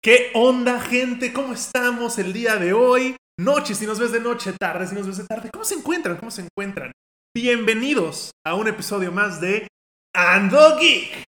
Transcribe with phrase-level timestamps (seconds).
[0.00, 1.32] ¿Qué onda, gente?
[1.32, 3.16] ¿Cómo estamos el día de hoy?
[3.36, 5.50] Noche, si nos ves de noche, tarde, si nos ves de tarde.
[5.52, 6.16] ¿Cómo se encuentran?
[6.16, 6.92] ¿Cómo se encuentran?
[7.36, 9.66] Bienvenidos a un episodio más de
[10.14, 11.24] Ando Geek.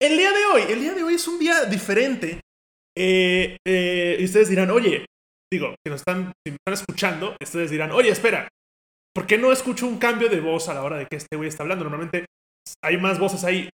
[0.00, 2.40] El día de hoy, el día de hoy es un día diferente.
[2.96, 5.04] Eh, eh, y ustedes dirán, oye,
[5.52, 6.32] digo, si nos están,
[6.66, 8.48] escuchando, ustedes dirán, oye, espera,
[9.12, 11.48] ¿por qué no escucho un cambio de voz a la hora de que este güey
[11.48, 11.84] está hablando?
[11.84, 12.26] Normalmente
[12.84, 13.68] hay más voces ahí.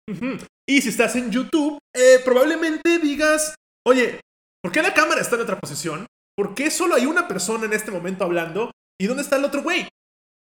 [0.67, 3.55] Y si estás en YouTube, eh, probablemente digas,
[3.87, 4.21] oye,
[4.69, 6.07] ¿por qué la cámara está en otra posición?
[6.37, 8.71] ¿Por qué solo hay una persona en este momento hablando?
[9.01, 9.89] ¿Y dónde está el otro güey?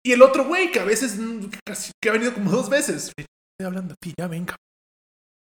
[0.04, 1.48] Y el otro güey que a veces, mm,
[1.98, 3.10] que ha venido como dos veces.
[3.16, 4.54] Estoy hablando a ti, ya venga.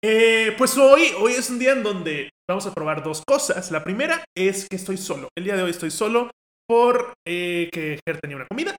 [0.04, 3.70] Eh, pues hoy, hoy es un día en donde vamos a probar dos cosas.
[3.70, 5.30] La primera es que estoy solo.
[5.38, 6.32] El día de hoy estoy solo
[6.68, 8.76] por eh, que Ger tenía una comida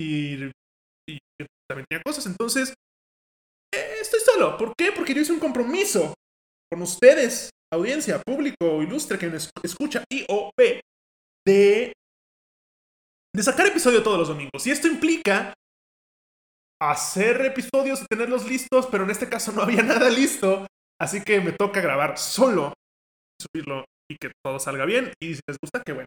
[0.00, 0.46] y,
[1.06, 1.18] y
[1.68, 2.24] también tenía cosas.
[2.24, 2.72] Entonces,
[3.70, 4.56] eh, estoy solo.
[4.56, 4.92] ¿Por qué?
[4.92, 6.14] Porque yo hice un compromiso
[6.70, 9.30] con ustedes, audiencia, público ilustre que
[9.62, 10.82] escucha y o ve,
[11.46, 11.92] de,
[13.34, 14.66] de sacar episodio todos los domingos.
[14.66, 15.54] Y esto implica
[16.80, 20.66] hacer episodios y tenerlos listos, pero en este caso no había nada listo.
[21.00, 22.74] Así que me toca grabar solo,
[23.40, 25.12] subirlo y que todo salga bien.
[25.20, 26.06] Y si les gusta, qué bueno.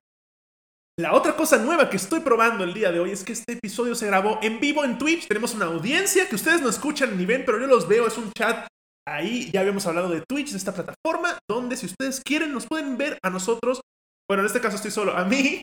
[0.98, 3.96] La otra cosa nueva que estoy probando el día de hoy es que este episodio
[3.96, 5.28] se grabó en vivo en Twitch.
[5.28, 8.08] Tenemos una audiencia que ustedes no escuchan ni ven, pero yo los veo.
[8.08, 8.66] Es un chat
[9.08, 9.50] ahí.
[9.52, 13.18] Ya habíamos hablado de Twitch, de esta plataforma, donde si ustedes quieren nos pueden ver
[13.24, 13.82] a nosotros.
[14.30, 15.62] Bueno, en este caso estoy solo a mí,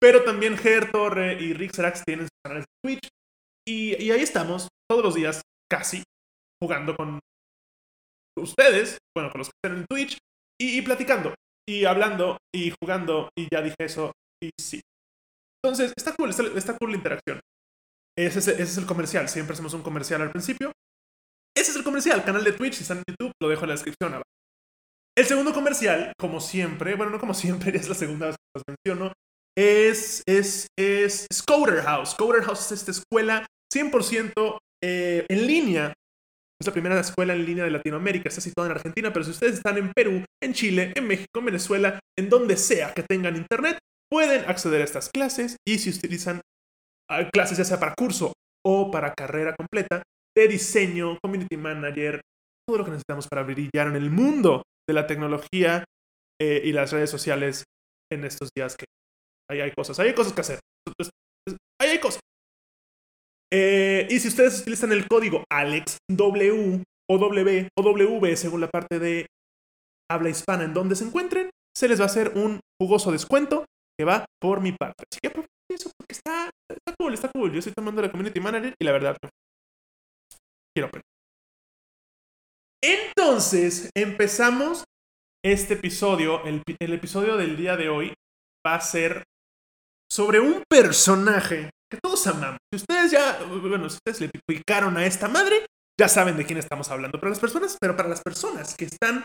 [0.00, 3.08] pero también Ger Torre y Rick Serax tienen sus canales de Twitch.
[3.68, 6.04] Y, ahí estamos, todos los días, casi,
[6.62, 7.18] jugando con
[8.38, 10.18] ustedes, bueno, con los que están en Twitch,
[10.60, 11.34] y, platicando,
[11.68, 14.80] y hablando, y jugando, y ya dije eso, y sí.
[15.64, 17.40] Entonces, está cool, está, cool la interacción.
[18.16, 20.70] Ese es, ese es el comercial, siempre hacemos un comercial al principio.
[21.86, 24.28] Comercial, canal de Twitch, si están en YouTube, lo dejo en la descripción abajo.
[25.16, 28.64] El segundo comercial, como siempre, bueno, no como siempre, es la segunda vez que los
[28.66, 29.12] menciono,
[29.56, 32.10] es, es, es Scoder House.
[32.10, 35.92] Scoder House es esta escuela 100% eh, en línea.
[36.60, 39.54] Es la primera escuela en línea de Latinoamérica, está situada en Argentina, pero si ustedes
[39.54, 43.78] están en Perú, en Chile, en México, en Venezuela, en donde sea que tengan internet,
[44.10, 46.40] pueden acceder a estas clases y si utilizan
[47.08, 48.32] ah, clases ya sea para curso
[48.66, 50.02] o para carrera completa
[50.36, 52.20] de diseño, community manager,
[52.66, 55.84] todo lo que necesitamos para brillar en el mundo de la tecnología
[56.40, 57.64] eh, y las redes sociales
[58.12, 58.84] en estos días que
[59.50, 60.60] ahí hay cosas, hay cosas que hacer.
[61.80, 62.20] Ahí hay cosas.
[63.52, 68.98] Eh, y si ustedes utilizan el código AlexW o W o W según la parte
[68.98, 69.26] de
[70.10, 73.64] habla hispana en donde se encuentren, se les va a hacer un jugoso descuento
[73.98, 75.04] que va por mi parte.
[75.10, 77.52] Así que aprovechen eso porque está, está cool, está cool.
[77.52, 79.16] Yo estoy tomando la community manager y la verdad
[80.76, 80.90] quiero.
[82.82, 84.84] Entonces, empezamos
[85.44, 86.44] este episodio.
[86.44, 88.14] El, pi- el episodio del día de hoy
[88.66, 89.24] va a ser
[90.10, 92.58] sobre un personaje que todos amamos.
[92.72, 95.66] Si ustedes ya, bueno, si ustedes le picaron a esta madre,
[95.98, 97.18] ya saben de quién estamos hablando.
[97.18, 99.24] Pero las personas, pero para las personas que están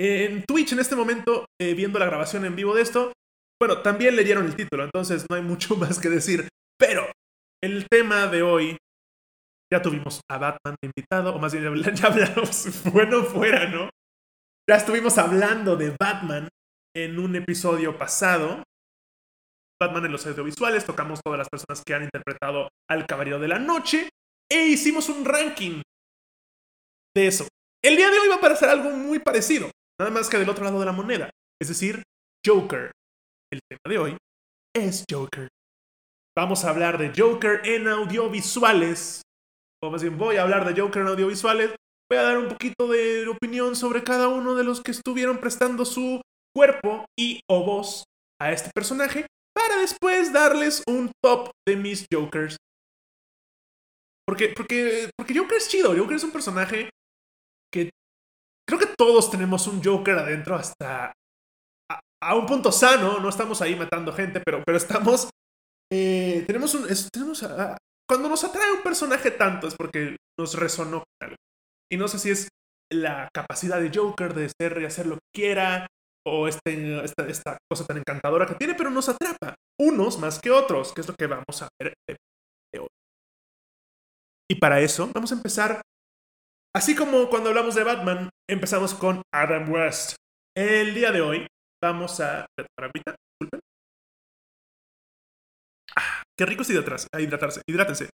[0.00, 3.12] en Twitch en este momento eh, viendo la grabación en vivo de esto,
[3.60, 6.48] bueno, también leyeron el título, entonces no hay mucho más que decir.
[6.78, 7.06] Pero
[7.62, 8.76] el tema de hoy,
[9.72, 13.90] ya tuvimos a Batman invitado, o más bien ya hablamos, bueno fuera, ¿no?
[14.68, 16.48] Ya estuvimos hablando de Batman
[16.94, 18.62] en un episodio pasado.
[19.80, 23.58] Batman en los audiovisuales, tocamos todas las personas que han interpretado al Caballero de la
[23.58, 24.08] Noche
[24.50, 25.82] e hicimos un ranking
[27.14, 27.46] de eso.
[27.84, 30.64] El día de hoy va a parecer algo muy parecido, nada más que del otro
[30.64, 32.02] lado de la moneda, es decir,
[32.44, 32.90] Joker.
[33.52, 34.16] El tema de hoy
[34.74, 35.48] es Joker.
[36.36, 39.22] Vamos a hablar de Joker en audiovisuales.
[39.86, 41.70] O más bien voy a hablar de Joker en audiovisuales.
[42.10, 45.84] Voy a dar un poquito de opinión sobre cada uno de los que estuvieron prestando
[45.84, 46.20] su
[46.54, 48.04] cuerpo y o voz
[48.40, 52.56] a este personaje para después darles un top de mis Jokers.
[54.26, 55.96] Porque, porque, porque Joker es chido.
[55.96, 56.90] Joker es un personaje
[57.72, 57.90] que
[58.68, 61.12] creo que todos tenemos un Joker adentro hasta
[61.90, 63.18] a, a un punto sano.
[63.20, 65.28] No estamos ahí matando gente, pero, pero estamos.
[65.92, 66.86] eh, tenemos un.
[67.12, 71.36] tenemos a- a- cuando nos atrae un personaje tanto es porque nos resonó con algo.
[71.90, 72.48] Y no sé si es
[72.92, 75.86] la capacidad de Joker de ser y hacer lo que quiera,
[76.26, 79.54] o este, esta, esta cosa tan encantadora que tiene, pero nos atrapa.
[79.78, 82.16] Unos más que otros, que es lo que vamos a ver de,
[82.80, 82.88] hoy.
[84.50, 85.82] Y para eso vamos a empezar,
[86.74, 90.16] así como cuando hablamos de Batman, empezamos con Adam West.
[90.56, 91.46] El día de hoy
[91.82, 92.46] vamos a...
[96.38, 97.62] qué rico es hidratarse, hidratarse.
[97.66, 98.10] Hidrátense.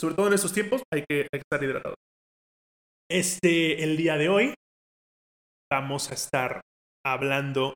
[0.00, 1.96] Sobre todo en estos tiempos hay que, estar hidratados.
[3.10, 4.54] Este, el día de hoy
[5.70, 6.60] vamos a estar
[7.04, 7.74] hablando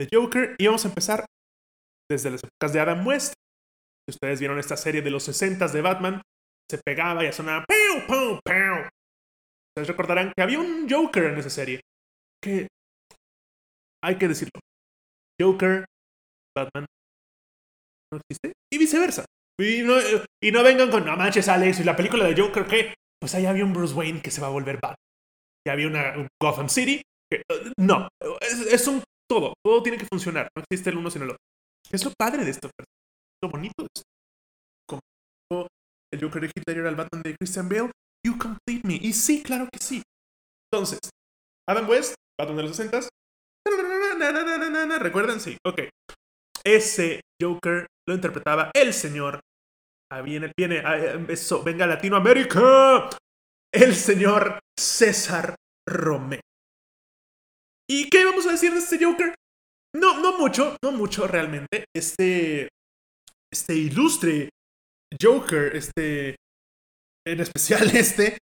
[0.00, 1.26] de Joker y vamos a empezar
[2.08, 3.34] desde las épocas de Adam West.
[4.06, 6.22] Si ustedes vieron esta serie de los 60 de Batman,
[6.70, 8.88] se pegaba y sonaba ¡Pew, pew, pew!
[9.70, 11.80] Ustedes recordarán que había un Joker en esa serie.
[12.42, 12.68] Que
[14.02, 14.60] hay que decirlo.
[15.40, 15.84] Joker,
[16.56, 16.86] Batman,
[18.12, 18.52] no existe.
[18.72, 19.24] Y viceversa.
[19.60, 19.94] Y no,
[20.42, 22.94] y no vengan con, no manches, Alex, y la película de Joker, ¿qué?
[23.20, 24.96] Pues ahí había un Bruce Wayne que se va a volver Batman.
[25.66, 27.02] Y había una un Gotham City.
[27.30, 28.08] Que, uh, no,
[28.40, 29.54] es, es, un todo.
[29.64, 30.48] Todo tiene que funcionar.
[30.56, 31.42] No existe el uno sin el otro.
[31.90, 32.70] Es lo padre de esto.
[33.42, 34.08] Lo bonito de esto.
[34.88, 35.66] Como
[36.12, 37.90] el Joker de Hitler era el Batman de Christian Bale.
[38.24, 38.94] You complete me.
[38.94, 40.02] Y sí, claro que sí.
[40.70, 41.00] Entonces,
[41.68, 43.08] Adam West, Batman de los 60
[45.00, 45.56] Recuerden, sí.
[45.66, 45.80] Ok.
[46.64, 49.40] Ese Joker lo interpretaba el señor.
[50.10, 50.96] Ah, viene, viene, ah,
[51.28, 53.10] eso, venga Latinoamérica.
[53.72, 55.54] El señor César
[55.86, 56.40] Romero.
[57.88, 59.34] ¿Y qué vamos a decir de este Joker?
[59.94, 61.84] No, no mucho, no mucho realmente.
[61.94, 62.68] Este,
[63.52, 64.48] este ilustre
[65.20, 66.36] Joker, este,
[67.26, 68.38] en especial este,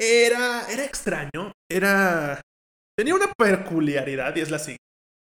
[0.00, 2.40] era, era extraño, era,
[2.96, 4.78] tenía una peculiaridad y es la siguiente.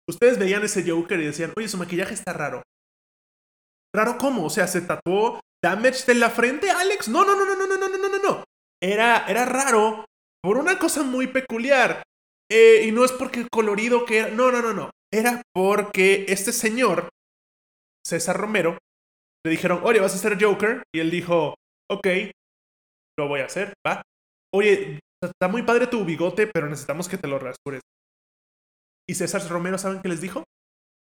[0.10, 2.62] Ustedes veían ese Joker y decían, oye, su maquillaje está raro.
[3.96, 4.46] ¿Raro cómo?
[4.46, 7.10] O sea, ¿se tatuó damage de la frente, Alex?
[7.10, 8.44] No, no, no, no, no, no, no, no, no, no.
[8.82, 10.06] Era, era raro
[10.42, 12.04] por una cosa muy peculiar.
[12.52, 14.30] Eh, y no es porque colorido que era.
[14.30, 14.90] No, no, no, no.
[15.12, 17.10] Era porque este señor,
[18.06, 18.78] César Romero,
[19.46, 20.84] le dijeron, oye, vas a ser Joker.
[20.94, 21.56] Y él dijo,
[21.90, 22.08] ok,
[23.18, 24.02] lo voy a hacer, va.
[24.54, 27.82] Oye, está muy padre tu bigote, pero necesitamos que te lo rasures.
[29.08, 30.44] Y César Romero, ¿saben qué les dijo?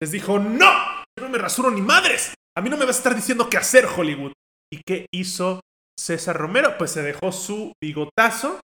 [0.02, 2.34] Les dijo, no, yo no me rasuro ni madres.
[2.58, 4.34] A mí no me vas a estar diciendo qué hacer, Hollywood.
[4.72, 5.62] ¿Y qué hizo
[6.00, 6.78] César Romero?
[6.78, 8.60] Pues se dejó su bigotazo.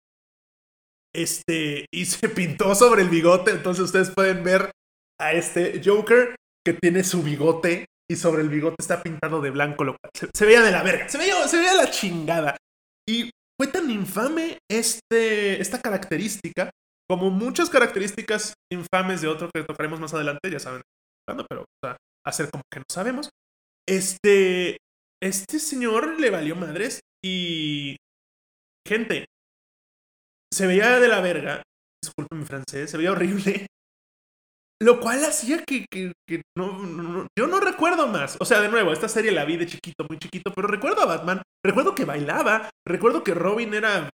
[1.13, 3.51] Este, y se pintó sobre el bigote.
[3.51, 4.71] Entonces ustedes pueden ver
[5.19, 6.35] a este Joker
[6.65, 9.83] que tiene su bigote y sobre el bigote está pintado de blanco.
[9.83, 11.09] Lo se, veía de la verga.
[11.09, 12.57] Se veía, se veía la chingada.
[13.07, 13.29] Y
[13.59, 16.71] fue tan infame este, esta característica
[17.09, 20.81] como muchas características infames de otro que tocaremos más adelante, ya saben,
[21.49, 21.65] pero
[22.25, 23.29] hacer como que no sabemos.
[23.87, 24.77] Este,
[25.21, 27.97] este señor le valió madres y...
[28.87, 29.25] Gente,
[30.51, 31.61] se veía de la verga,
[32.03, 33.67] disculpen mi francés, se veía horrible.
[34.81, 38.37] Lo cual hacía que, que, no, yo no recuerdo más.
[38.39, 41.05] O sea, de nuevo, esta serie la vi de chiquito, muy chiquito, pero recuerdo a
[41.05, 44.09] Batman, recuerdo que bailaba, recuerdo que Robin era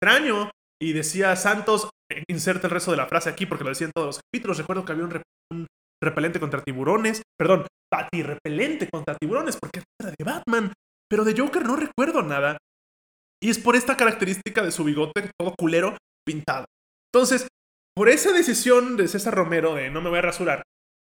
[0.00, 0.50] extraño,
[0.80, 1.88] y decía Santos,
[2.28, 4.58] inserta el resto de la frase aquí porque lo decía en todos los capítulos.
[4.58, 5.04] Recuerdo que había
[5.50, 5.66] un,
[6.04, 10.72] repelente contra tiburones, perdón, Patty repelente contra tiburones porque era de Batman,
[11.08, 12.58] pero de Joker no recuerdo nada.
[13.42, 15.96] Y es por esta característica de su bigote todo culero
[16.26, 16.66] pintado.
[17.12, 17.46] Entonces,
[17.94, 20.62] por esa decisión de César Romero de no me voy a rasurar,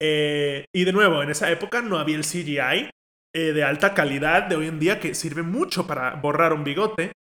[0.00, 2.90] eh, y de nuevo, en esa época no había el CGI
[3.34, 7.12] eh, de alta calidad de hoy en día que sirve mucho para borrar un bigote.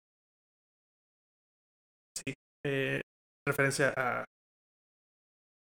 [2.64, 3.00] Eh,
[3.46, 4.24] referencia a,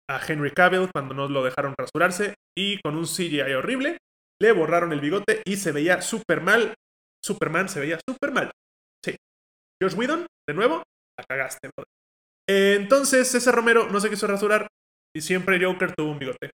[0.09, 3.97] a Henry Cavill cuando no lo dejaron rasurarse y con un CGI horrible
[4.41, 6.73] le borraron el bigote y se veía súper mal.
[7.23, 8.51] Superman se veía súper mal.
[9.03, 9.15] Sí.
[9.81, 10.83] Josh Whedon, de nuevo,
[11.17, 11.69] la cagaste.
[12.49, 14.67] Eh, entonces, César Romero no se quiso rasurar
[15.15, 16.51] y siempre Joker tuvo un bigote.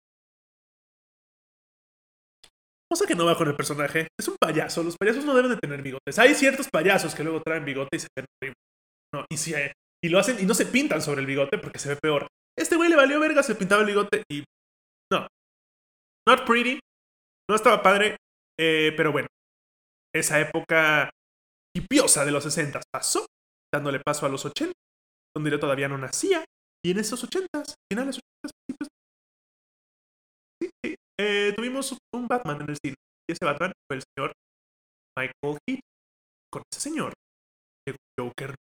[2.89, 4.10] Cosa que no va con el personaje.
[4.20, 4.84] Es un payaso.
[4.84, 6.20] Los payasos no deben de tener bigotes.
[6.20, 8.60] Hay ciertos payasos que luego traen bigote y se ven horrible.
[9.13, 9.53] No, y si,
[10.03, 12.27] y lo hacen y no se pintan sobre el bigote porque se ve peor.
[12.62, 14.44] Este güey le valió verga, se pintaba el bigote y.
[15.12, 15.27] No.
[16.27, 16.80] Not pretty.
[17.50, 18.18] No estaba padre.
[18.60, 19.27] Eh, pero bueno.
[20.13, 21.10] Esa época
[21.75, 23.25] hipiosa de los 60 pasó,
[23.74, 24.74] dándole paso a los 80,
[25.36, 26.44] donde yo todavía no nacía.
[26.84, 27.48] Y en esos 80,
[27.91, 28.89] finales 80, principios.
[30.62, 30.96] Sí, sí.
[31.20, 32.96] Eh, tuvimos un Batman en el cine.
[33.30, 34.34] Y ese Batman fue el señor
[35.18, 35.82] Michael Keaton.
[36.51, 37.13] Con ese señor
[37.88, 38.56] llegó Joker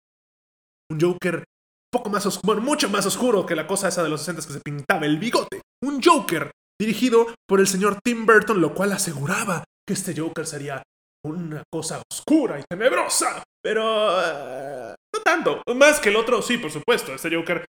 [0.90, 1.45] un Joker
[1.90, 4.52] poco más oscuro, bueno, mucho más oscuro que la cosa esa de los 60 que
[4.52, 5.61] se pintaba el bigote.
[5.83, 10.83] Un Joker dirigido por el señor Tim Burton, lo cual aseguraba que este Joker sería
[11.25, 13.42] una cosa oscura y tenebrosa.
[13.62, 15.62] Pero uh, no tanto.
[15.75, 17.12] Más que el otro, sí, por supuesto.
[17.12, 17.64] Este Joker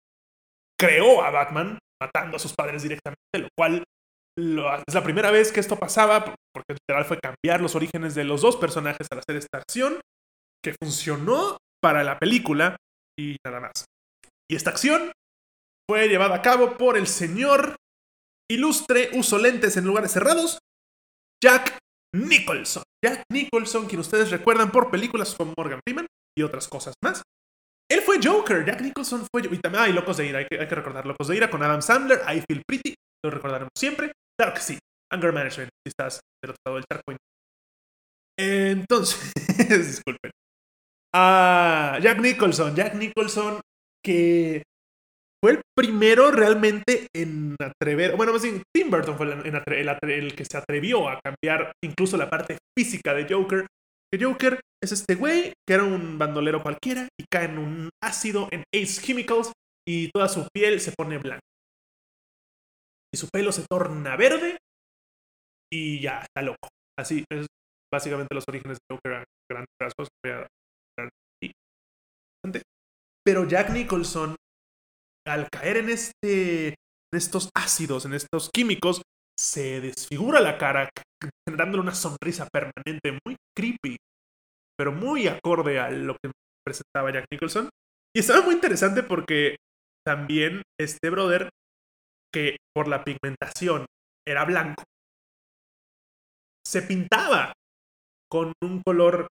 [0.78, 3.84] creó a Batman matando a sus padres directamente, lo cual
[4.38, 8.42] es la primera vez que esto pasaba, porque literal fue cambiar los orígenes de los
[8.42, 9.98] dos personajes al hacer esta acción,
[10.62, 12.76] que funcionó para la película,
[13.18, 13.86] y nada más.
[14.48, 15.12] Y esta acción
[15.88, 17.76] fue llevada a cabo por el señor
[18.50, 20.58] ilustre, uso lentes en lugares cerrados,
[21.42, 21.78] Jack
[22.14, 22.82] Nicholson.
[23.04, 27.22] Jack Nicholson, quien ustedes recuerdan por películas como Morgan Freeman y otras cosas más.
[27.88, 29.42] Él fue Joker, Jack Nicholson fue...
[29.42, 31.62] Y también hay Locos de Ira, hay que, hay que recordar Locos de Ira con
[31.62, 32.94] Adam Sandler, I Feel Pretty.
[33.24, 34.12] lo recordaremos siempre.
[34.38, 34.78] Claro que sí,
[35.12, 37.16] Anger Management, si estás del otro lado del charco.
[38.38, 39.32] Entonces,
[39.68, 40.30] disculpen.
[41.14, 43.60] Ah, Jack Nicholson, Jack Nicholson,
[44.06, 44.62] que
[45.42, 50.56] fue el primero realmente en atrever, bueno, más bien Tim Burton fue el, que se
[50.56, 53.66] atrevió a cambiar incluso la parte física de Joker.
[54.12, 58.48] Que Joker es este güey que era un bandolero cualquiera y cae en un ácido
[58.52, 59.52] en Ace Chemicals
[59.86, 61.40] y toda su piel se pone blanca.
[63.12, 64.58] Y su pelo se torna verde
[65.72, 66.68] y ya, está loco.
[66.96, 67.46] Así es
[67.92, 70.08] básicamente los orígenes de Joker a grandes rasgos.
[73.26, 74.36] Pero Jack Nicholson
[75.26, 76.74] al caer en, este, en
[77.12, 79.02] estos ácidos, en estos químicos,
[79.36, 80.88] se desfigura la cara,
[81.48, 83.96] generándole una sonrisa permanente muy creepy,
[84.78, 86.30] pero muy acorde a lo que
[86.64, 87.68] presentaba Jack Nicholson.
[88.14, 89.56] Y estaba muy interesante porque
[90.06, 91.48] también este brother,
[92.32, 93.86] que por la pigmentación
[94.24, 94.84] era blanco,
[96.64, 97.52] se pintaba
[98.30, 99.26] con un color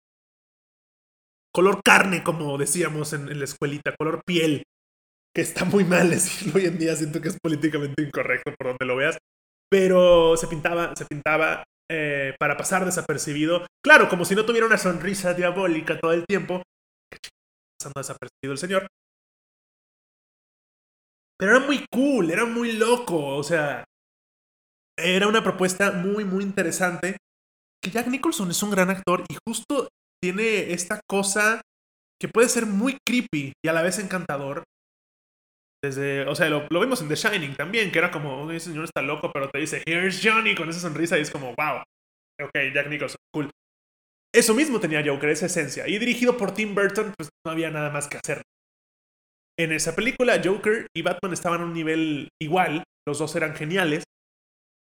[1.54, 4.64] color carne, como decíamos en la escuelita, color piel
[5.34, 8.86] que está muy mal decirlo hoy en día, siento que es políticamente incorrecto por donde
[8.86, 9.18] lo veas,
[9.70, 14.78] pero se pintaba, se pintaba eh, para pasar desapercibido, claro, como si no tuviera una
[14.78, 16.62] sonrisa diabólica todo el tiempo,
[17.78, 18.86] pasando desapercibido el señor.
[21.36, 23.84] Pero era muy cool, era muy loco, o sea,
[24.96, 27.16] era una propuesta muy, muy interesante.
[27.82, 29.88] Que Jack Nicholson es un gran actor y justo
[30.24, 31.60] tiene esta cosa
[32.18, 34.62] que puede ser muy creepy y a la vez encantador,
[35.84, 39.02] desde, o sea, lo, vimos en The Shining también, que era como, ese señor está
[39.02, 41.82] loco, pero te dice, here's Johnny, con esa sonrisa, y es como, wow,
[42.42, 43.50] ok, Jack Nicholson, cool.
[44.34, 45.86] Eso mismo tenía Joker, esa esencia.
[45.86, 48.40] Y dirigido por Tim Burton, pues no había nada más que hacer.
[49.58, 54.04] En esa película, Joker y Batman estaban a un nivel igual, los dos eran geniales,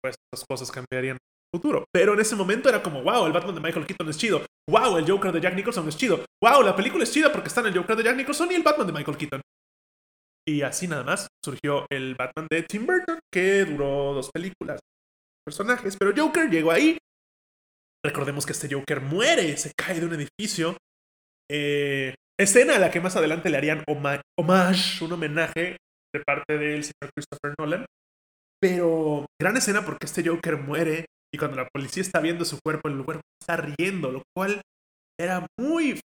[0.02, 1.18] pues las cosas cambiarían
[1.54, 1.86] futuro.
[1.92, 4.98] Pero en ese momento era como, wow, el Batman de Michael Keaton es chido, wow,
[4.98, 7.78] el Joker de Jack Nicholson es chido, wow, la película es chida porque están el
[7.78, 9.42] Joker de Jack Nicholson y el Batman de Michael Keaton.
[10.46, 14.80] Y así nada más surgió el Batman de Tim Burton, que duró dos películas,
[15.46, 16.98] personajes, pero Joker llegó ahí.
[18.06, 20.76] Recordemos que este Joker muere, se cae de un edificio.
[21.50, 25.78] Eh, escena a la que más adelante le harían homage, un homenaje
[26.14, 27.86] de parte del señor Christopher Nolan.
[28.60, 32.90] Pero gran escena porque este Joker muere y cuando la policía está viendo su cuerpo,
[32.90, 34.62] el cuerpo está riendo, lo cual
[35.20, 36.00] era muy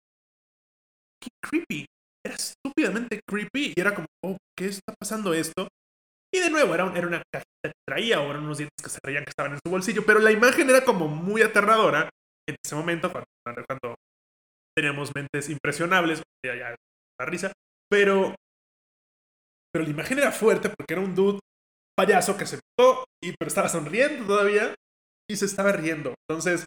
[1.42, 1.87] creepy
[2.26, 5.68] era estúpidamente creepy y era como, oh, ¿qué está pasando esto?
[6.35, 8.99] Y de nuevo, era, era una cajita que traía o eran unos dientes que se
[9.02, 12.11] reían que estaban en su bolsillo, pero la imagen era como muy aterradora
[12.49, 13.97] en ese momento, cuando, cuando
[14.76, 16.75] teníamos mentes impresionables, ya, ya,
[17.18, 17.52] la risa,
[17.88, 18.35] pero,
[19.73, 21.38] pero la imagen era fuerte porque era un dude
[21.97, 24.75] payaso que se mutó, y, pero estaba sonriendo todavía
[25.28, 26.14] y se estaba riendo.
[26.28, 26.64] Entonces,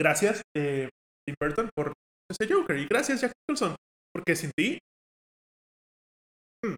[0.00, 0.88] gracias, eh,
[1.26, 1.92] Tim Burton, por
[2.30, 2.76] ese Joker.
[2.78, 3.76] Y gracias, Jack Nicholson.
[4.14, 4.78] Porque sin ti.
[6.64, 6.74] Hmm,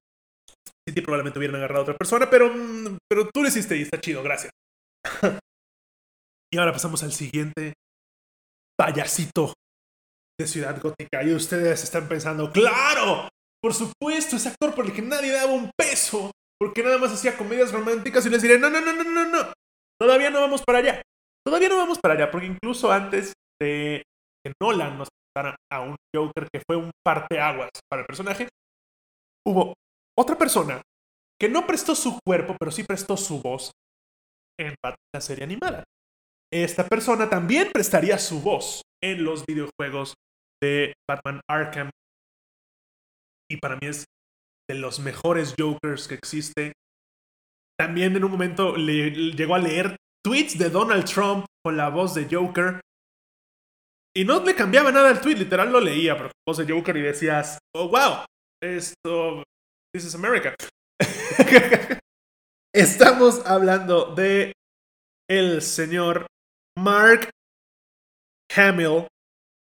[0.86, 3.82] sin ti probablemente hubieran agarrado a otra persona, pero, mm, pero tú lo hiciste y
[3.82, 4.52] está chido, gracias.
[6.52, 7.74] y ahora pasamos al siguiente
[8.78, 9.54] payasito
[10.38, 11.22] de Ciudad Gótica.
[11.22, 13.28] Y ustedes están pensando, ¡claro!
[13.62, 16.30] Por supuesto, ese actor por el que nadie daba un peso.
[16.60, 19.52] Porque nada más hacía comedias románticas y les diré, no, no, no, no, no, no.
[20.00, 21.02] Todavía no vamos para allá.
[21.46, 24.02] Todavía no vamos para allá, porque incluso antes de
[24.44, 28.48] que Nolan nos a un Joker que fue un parteaguas para el personaje,
[29.46, 29.74] hubo
[30.16, 30.80] otra persona
[31.40, 33.72] que no prestó su cuerpo, pero sí prestó su voz
[34.58, 34.74] en
[35.12, 35.84] la serie animada.
[36.52, 40.14] Esta persona también prestaría su voz en los videojuegos
[40.62, 41.90] de Batman Arkham.
[43.50, 44.04] Y para mí es
[44.70, 46.72] de los mejores Jokers que existe.
[47.78, 52.14] También en un momento le, llegó a leer tweets de Donald Trump con la voz
[52.14, 52.80] de Joker
[54.16, 57.02] y no le cambiaba nada al tweet, literal lo leía, pero voz de Joker y
[57.02, 58.24] decías, oh wow,
[58.62, 59.42] esto,
[59.92, 60.54] this is America.
[62.74, 64.52] Estamos hablando de
[65.28, 66.26] el señor
[66.78, 67.30] Mark
[68.54, 69.08] Hamill,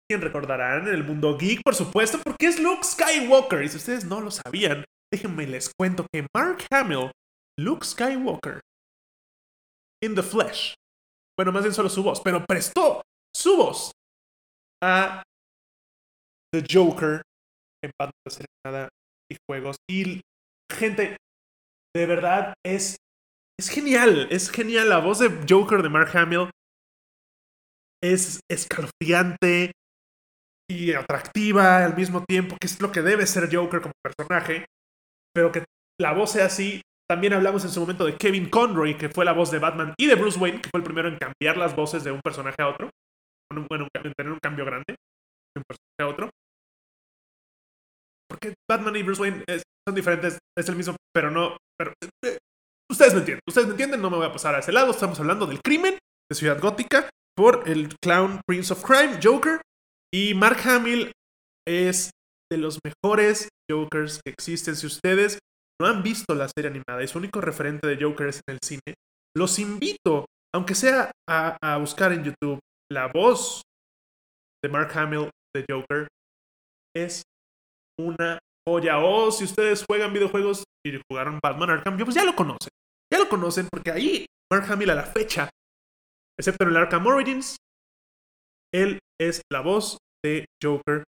[0.08, 3.62] quien recordarán en el mundo geek, por supuesto, porque es Luke Skywalker.
[3.62, 7.10] Y si ustedes no lo sabían, déjenme les cuento que Mark Hamill,
[7.58, 8.60] Luke Skywalker,
[10.02, 10.74] in the flesh,
[11.38, 13.02] bueno, más bien solo su voz, pero prestó
[13.34, 13.92] su voz
[14.82, 15.22] a
[16.52, 17.22] The Joker
[17.84, 18.88] en Batman nada
[19.30, 19.76] y juegos.
[19.88, 20.22] Y
[20.72, 21.16] gente,
[21.94, 22.96] de verdad es,
[23.58, 24.88] es genial, es genial.
[24.88, 26.50] La voz de Joker de Mark Hamill
[28.02, 29.72] es escalofriante
[30.70, 34.66] y atractiva al mismo tiempo, que es lo que debe ser Joker como personaje,
[35.34, 35.64] pero que
[36.00, 39.32] la voz sea así, También hablamos en su momento de Kevin Conroy, que fue la
[39.32, 42.02] voz de Batman, y de Bruce Wayne, que fue el primero en cambiar las voces
[42.02, 42.90] de un personaje a otro.
[43.68, 46.30] Bueno, en tener un cambio grande de un personaje a otro.
[48.28, 49.44] Porque Batman y Bruce Wayne
[49.86, 51.56] son diferentes, es el mismo, pero no.
[52.24, 52.38] Eh,
[52.90, 54.90] ustedes me entienden, ustedes me entienden, no me voy a pasar a ese lado.
[54.90, 55.96] Estamos hablando del crimen
[56.28, 59.60] de Ciudad Gótica por el clown Prince of Crime, Joker.
[60.12, 61.12] Y Mark Hamill
[61.66, 62.10] es
[62.50, 64.74] de los mejores Jokers que existen.
[64.74, 65.38] Si ustedes
[65.80, 68.58] no han visto la serie animada y su único referente de Joker es en el
[68.64, 68.94] cine,
[69.36, 72.58] los invito, aunque sea a, buscar en YouTube
[72.90, 73.62] la voz
[74.62, 76.08] de Mark Hamill de Joker.
[76.94, 77.22] Es
[78.00, 78.98] una joya.
[78.98, 82.70] O si ustedes juegan videojuegos y jugaron Batman Arkham, pues ya lo conocen.
[83.12, 85.50] Ya lo conocen porque ahí Mark Hamill a la fecha,
[86.38, 87.56] excepto en el Arkham Origins,
[88.72, 91.04] él es la voz de Joker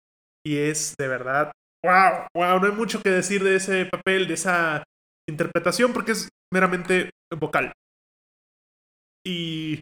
[0.47, 1.52] y es de verdad,
[1.85, 4.83] wow, wow, no hay mucho que decir de ese papel, de esa
[5.29, 7.73] interpretación porque es meramente vocal.
[9.26, 9.81] Y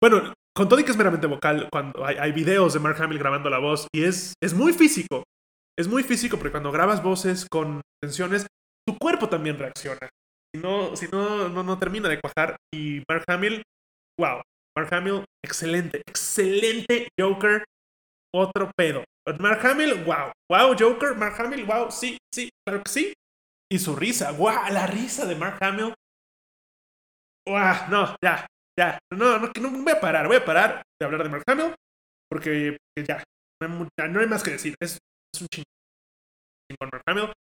[0.00, 3.50] bueno, con todo que es meramente vocal, cuando hay, hay, videos de Mark Hamill grabando
[3.50, 5.24] la voz y es, es muy físico.
[5.78, 8.46] Es muy físico porque cuando grabas voces con tensiones,
[8.86, 10.08] tu cuerpo también reacciona.
[10.54, 12.56] Si no, si no, no, no termina de cuajar.
[12.72, 13.62] Y Mark Hamill,
[14.18, 14.42] wow.
[14.76, 17.64] Mark Hamill, excelente, excelente Joker.
[18.34, 19.04] Otro pedo.
[19.38, 20.32] Mark Hamill, wow.
[20.50, 21.90] Wow, Joker, Mark Hamill, wow.
[21.90, 23.12] Sí, sí, claro que sí.
[23.70, 25.94] Y su risa, wow, la risa de Mark Hamill.
[27.46, 28.46] Wow, no, ya,
[28.78, 28.98] ya.
[29.12, 31.74] No, no, no voy a parar, voy a parar de hablar de Mark Hamill.
[32.28, 33.22] Porque ya,
[33.60, 34.74] no hay más que decir.
[34.80, 34.98] Es
[35.34, 37.32] es un chingón Mark Hamill.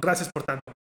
[0.00, 0.72] Gracias por tanto.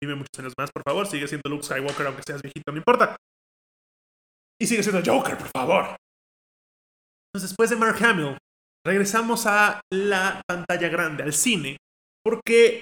[0.00, 1.06] Dime muchos años más, por favor.
[1.06, 3.16] Sigue siendo Luke Skywalker, aunque seas viejito, no importa.
[4.60, 5.96] Y sigue siendo Joker, por favor.
[7.36, 8.38] Entonces, después de Mark Hamill,
[8.82, 11.76] regresamos a la pantalla grande, al cine.
[12.24, 12.80] Porque,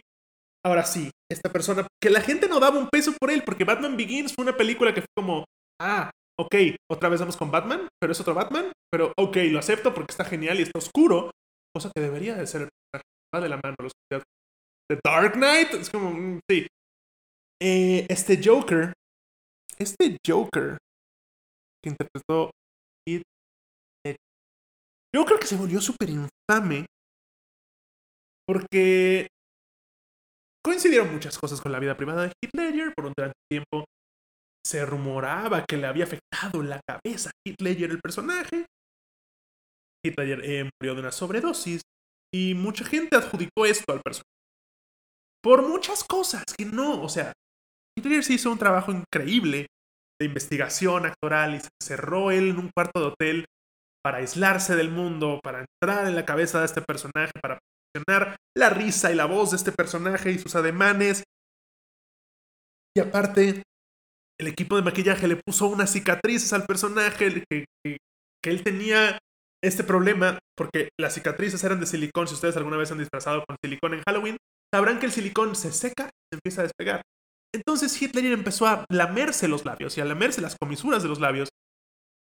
[0.65, 3.97] ahora sí, esta persona, que la gente no daba un peso por él, porque Batman
[3.97, 5.45] Begins fue una película que fue como,
[5.83, 6.09] ah,
[6.39, 6.55] ok,
[6.89, 10.25] otra vez vamos con Batman, pero es otro Batman, pero ok, lo acepto porque está
[10.25, 11.33] genial y está oscuro,
[11.75, 12.69] cosa que debería de ser
[13.35, 16.65] va de la mano los The Dark Knight, es como, mm, sí.
[17.61, 18.93] Eh, este Joker,
[19.81, 20.79] este Joker
[21.83, 22.53] que interpretó
[25.15, 26.87] yo creo que se volvió súper infame
[28.47, 29.29] porque
[30.65, 33.85] coincidieron muchas cosas con la vida privada de Heath Ledger por un gran tiempo
[34.67, 38.67] se rumoraba que le había afectado la cabeza a Heath Ledger el personaje.
[40.05, 41.83] Heath Ledger eh, murió de una sobredosis
[42.35, 44.25] y mucha gente adjudicó esto al personaje.
[45.43, 47.33] Por muchas cosas que no, o sea,
[47.97, 49.67] Heath Ledger se hizo un trabajo increíble
[50.19, 53.45] de investigación actoral y se cerró él en un cuarto de hotel
[54.05, 58.69] para aislarse del mundo, para entrar en la cabeza de este personaje, para posicionar la
[58.69, 61.25] risa y la voz de este personaje y sus ademanes.
[62.95, 63.63] Y aparte,
[64.39, 69.19] el equipo de maquillaje le puso unas cicatrices al personaje, que, que, él tenía
[69.63, 72.29] este problema, porque las cicatrices eran de silicón.
[72.29, 74.37] Si ustedes alguna vez han disfrazado con silicón en Halloween,
[74.73, 77.03] sabrán que el silicón se seca y se empieza a despegar.
[77.55, 81.49] Entonces Hitler empezó a lamerse los labios y a lamerse las comisuras de los labios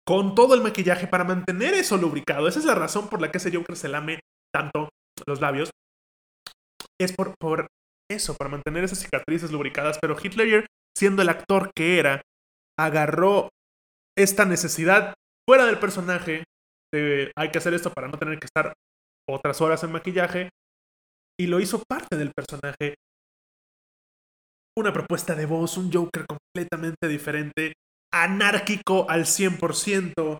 [0.06, 2.48] con todo el maquillaje para mantener eso lubricado.
[2.48, 4.20] Esa es la razón por la que ese Joker se lame
[4.52, 4.90] tanto
[5.26, 5.70] los labios.
[7.00, 7.66] Es por, por
[8.10, 9.98] eso, para mantener esas cicatrices lubricadas.
[10.00, 12.22] Pero Hitler siendo el actor que era,
[12.78, 13.48] agarró
[14.16, 15.14] esta necesidad
[15.48, 16.44] fuera del personaje
[16.92, 18.72] de hay que hacer esto para no tener que estar
[19.28, 20.50] otras horas en maquillaje
[21.38, 22.94] y lo hizo parte del personaje.
[24.76, 27.74] Una propuesta de voz, un Joker completamente diferente,
[28.14, 30.38] anárquico al 100%,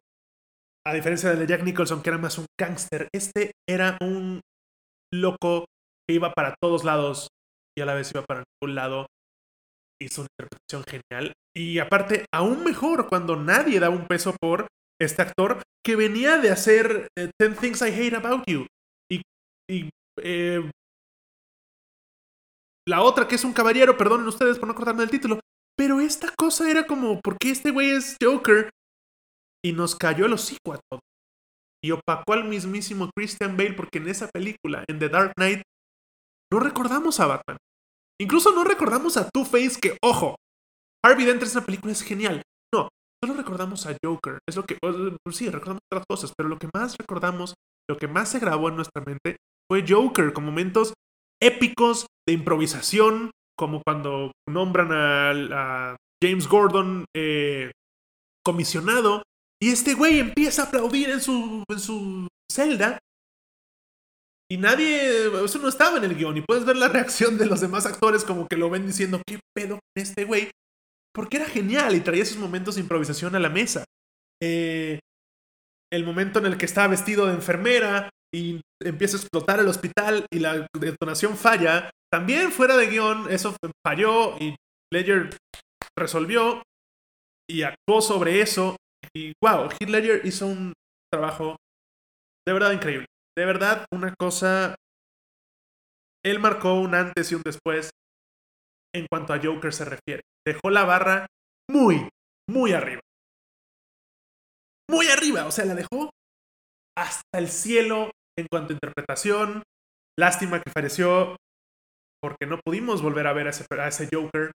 [0.87, 3.09] a diferencia de Jack Nicholson que era más un gángster.
[3.13, 4.41] Este era un
[5.13, 5.67] loco
[6.07, 7.29] que iba para todos lados
[7.77, 9.07] y a la vez iba para ningún lado
[10.01, 11.33] hizo una interpretación genial.
[11.57, 14.67] Y aparte, aún mejor cuando nadie daba un peso por
[15.01, 18.67] este actor que venía de hacer eh, Ten Things I Hate About You.
[19.11, 19.89] Y,
[20.23, 20.71] eh,
[22.87, 25.41] la otra que es un caballero, perdonen ustedes por no acordarme del título.
[25.77, 28.71] Pero esta cosa era como, ¿por qué este güey es Joker?
[29.65, 31.03] Y nos cayó el hocico a todos.
[31.83, 35.63] Y opacó al mismísimo Christian Bale porque en esa película, en The Dark Knight,
[36.53, 37.57] no recordamos a Batman.
[38.21, 40.37] Incluso no recordamos a Two-Face, que, ojo,
[41.05, 42.43] Harvey Dent en esa película es genial.
[42.73, 42.89] No,
[43.23, 44.39] solo recordamos a Joker.
[44.49, 44.79] Es lo que,
[45.33, 47.55] sí, recordamos otras cosas, pero lo que más recordamos,
[47.91, 49.37] lo que más se grabó en nuestra mente
[49.69, 50.95] fue Joker, con momentos
[51.43, 57.71] épicos de improvisación, como cuando nombran a, James Gordon eh,
[58.45, 59.23] comisionado
[59.61, 62.99] y este güey empieza a aplaudir en su, en su celda
[64.51, 66.37] Y nadie, eso no estaba en el guion.
[66.37, 69.40] Y puedes ver la reacción de los demás actores como que lo ven diciendo, ¿qué
[69.55, 70.51] pedo con este güey?
[71.14, 73.85] Porque era genial y traía esos momentos de improvisación a la mesa.
[74.43, 74.99] Eh,
[75.93, 80.27] el momento en el que está vestido de enfermera y empieza a explotar el hospital
[80.31, 84.55] y la detonación falla, también fuera de guion, eso falló y
[84.92, 85.37] Ledger
[85.98, 86.62] resolvió
[87.50, 88.77] y actuó sobre eso.
[89.12, 90.74] Y wow, Heath Ledger hizo un
[91.12, 91.57] trabajo
[92.46, 93.07] de verdad increíble.
[93.37, 94.77] De verdad, una cosa.
[96.24, 97.90] Él marcó un antes y un después
[98.94, 100.22] en cuanto a Joker se refiere.
[100.46, 101.27] Dejó la barra
[101.68, 102.09] muy,
[102.48, 103.00] muy arriba.
[104.88, 106.11] Muy arriba, o sea, la dejó
[106.96, 109.64] hasta el cielo en cuanto a interpretación.
[110.16, 111.35] Lástima que falleció
[112.25, 114.51] porque no pudimos volver a ver a ese, Joker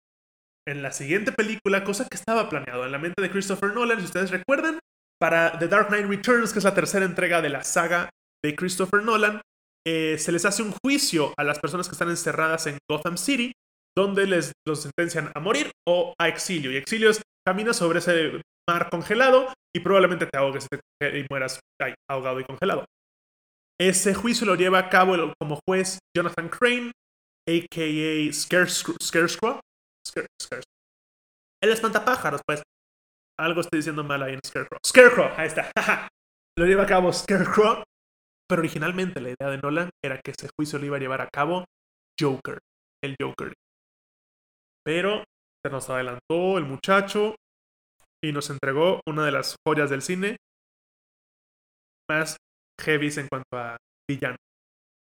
[0.68, 4.06] en la siguiente película, cosa que estaba planeado en la mente de Christopher Nolan, si
[4.06, 4.80] ustedes recuerdan,
[5.22, 8.10] para The Dark Knight Returns, que es la tercera entrega de la saga
[8.44, 9.42] de Christopher Nolan,
[9.86, 13.52] eh, se les hace un juicio a las personas que están encerradas en Gotham City,
[13.96, 16.72] donde les los sentencian a morir o a exilio.
[16.72, 20.66] Y exilio es camina sobre ese mar congelado y probablemente te ahogues
[21.02, 21.60] y mueras
[22.10, 22.86] ahogado y congelado.
[23.80, 26.92] Ese juicio lo lleva a cabo como juez Jonathan Crane,
[27.50, 28.34] a.k.a.
[28.34, 29.60] Scarecrow.
[31.62, 32.62] El espantapájaros, pues.
[33.40, 34.80] Algo estoy diciendo mal ahí en Scarecrow.
[34.86, 35.72] Scarecrow, ahí está.
[36.58, 37.84] lo lleva a cabo Scarecrow.
[38.48, 41.30] Pero originalmente la idea de Nolan era que ese juicio lo iba a llevar a
[41.30, 41.66] cabo
[42.20, 42.60] Joker.
[43.04, 43.54] El Joker.
[44.84, 45.24] Pero
[45.64, 47.36] se nos adelantó el muchacho
[48.24, 50.38] y nos entregó una de las joyas del cine
[52.10, 52.38] más
[52.82, 53.78] heavy en cuanto a
[54.10, 54.36] villano.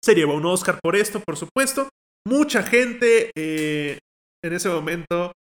[0.02, 1.88] Se llevó un Oscar por esto, por supuesto.
[2.26, 3.98] Mucha gente eh,
[4.42, 5.32] en ese momento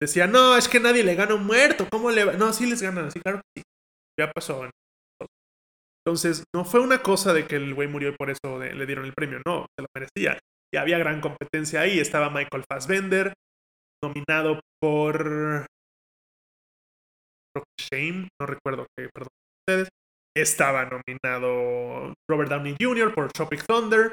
[0.00, 1.86] decía, no, es que nadie le gana un muerto.
[1.90, 2.32] ¿Cómo le va?
[2.34, 3.62] No, sí les ganan, sí, claro que sí.
[4.18, 4.68] Ya pasó.
[6.06, 9.04] Entonces, no fue una cosa de que el güey murió y por eso le dieron
[9.04, 9.40] el premio.
[9.44, 10.38] No, se lo merecía.
[10.72, 11.98] Y había gran competencia ahí.
[11.98, 13.34] Estaba Michael Fassbender,
[14.02, 15.66] nominado por
[17.78, 19.28] Shame, no recuerdo qué, perdón
[19.66, 19.88] ustedes.
[20.36, 23.14] Estaba nominado Robert Downey Jr.
[23.14, 24.12] por Tropic Thunder,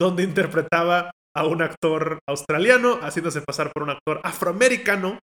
[0.00, 5.18] donde interpretaba a un actor australiano haciéndose pasar por un actor afroamericano,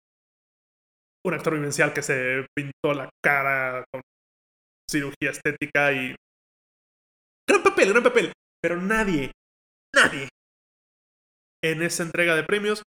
[1.25, 4.01] un actor vivencial que se pintó la cara con
[4.89, 6.15] cirugía estética y...
[7.47, 8.33] Gran papel, gran papel.
[8.61, 9.31] Pero nadie,
[9.93, 10.29] nadie
[11.63, 12.83] en esa entrega de premios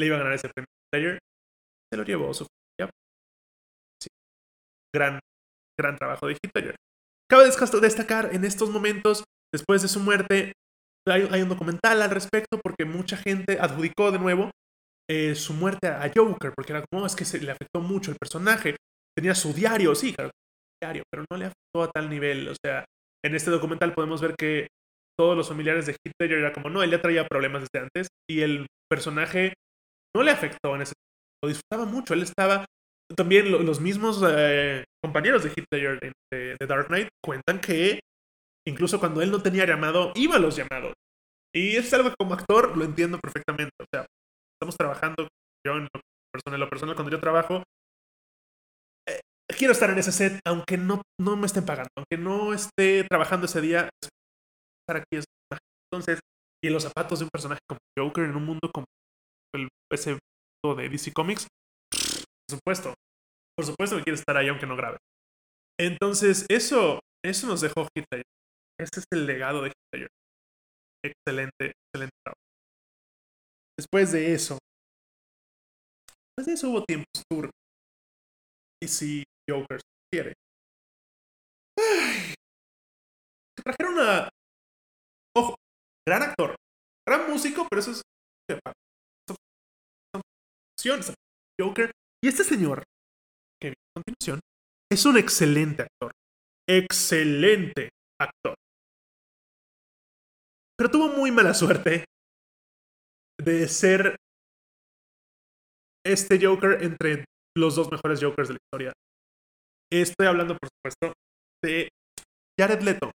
[0.00, 0.68] le iba a ganar ese premio.
[0.92, 1.18] Player
[1.90, 2.46] se lo llevó su
[4.00, 4.08] sí.
[4.94, 5.20] Gran,
[5.78, 6.76] gran trabajo de Hitler.
[7.30, 7.44] Cabe
[7.80, 10.52] destacar en estos momentos, después de su muerte,
[11.06, 14.50] hay, un documental al respecto porque mucha gente adjudicó de nuevo
[15.10, 18.16] eh, su muerte a Joker, porque era como, es que se le afectó mucho el
[18.16, 18.76] personaje.
[19.16, 20.30] Tenía su diario, sí, claro,
[20.82, 22.48] diario, pero no le afectó a tal nivel.
[22.48, 22.84] O sea,
[23.24, 24.68] en este documental podemos ver que
[25.18, 28.40] todos los familiares de Hitler era como, no, él ya traía problemas desde antes y
[28.40, 29.54] el personaje
[30.16, 30.94] no le afectó en ese
[31.42, 32.14] lo disfrutaba mucho.
[32.14, 32.64] Él estaba.
[33.16, 38.00] También los mismos eh, compañeros de Hitler de, de, Dark Knight cuentan que
[38.66, 40.94] incluso cuando él no tenía llamado, iba a los llamados.
[41.54, 43.74] Y es algo que como actor lo entiendo perfectamente.
[43.80, 44.06] O sea,
[44.54, 45.28] estamos trabajando,
[45.66, 46.00] yo en lo
[46.32, 47.62] personal, lo personal cuando yo trabajo,
[49.08, 49.20] eh,
[49.58, 53.46] quiero estar en ese set, aunque no, no me estén pagando, aunque no esté trabajando
[53.46, 55.24] ese día, estar aquí es
[55.90, 56.20] Entonces,
[56.64, 58.86] y en los zapatos de un personaje como Joker en un mundo como
[59.54, 60.18] el, ese
[60.64, 61.48] de DC Comics,
[61.90, 62.94] por supuesto,
[63.56, 64.98] por supuesto que quiere estar ahí aunque no grabe.
[65.78, 68.22] Entonces, eso, eso nos dejó Hitler.
[68.78, 70.08] Ese es el legado de Hitler.
[71.04, 72.40] Excelente, excelente trabajo.
[73.78, 74.58] Después de eso,
[76.36, 77.52] después de eso hubo tiempos turbios.
[78.82, 79.80] Y si Joker
[80.12, 80.34] quiere.
[83.62, 84.28] trajeron a.
[85.36, 85.54] Ojo,
[86.06, 86.56] gran actor,
[87.06, 88.02] gran músico, pero eso es.
[91.60, 91.92] Joker.
[92.24, 92.82] Y este señor,
[93.60, 94.40] que viene a continuación,
[94.90, 96.12] es un excelente actor.
[96.68, 98.54] Excelente actor.
[100.76, 102.04] Pero tuvo muy mala suerte
[103.40, 104.16] de ser
[106.04, 107.24] este Joker entre
[107.56, 108.92] los dos mejores Jokers de la historia.
[109.92, 111.12] Estoy hablando, por supuesto,
[111.62, 111.88] de
[112.58, 113.10] Jared Leto,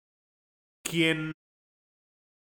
[0.83, 1.31] quien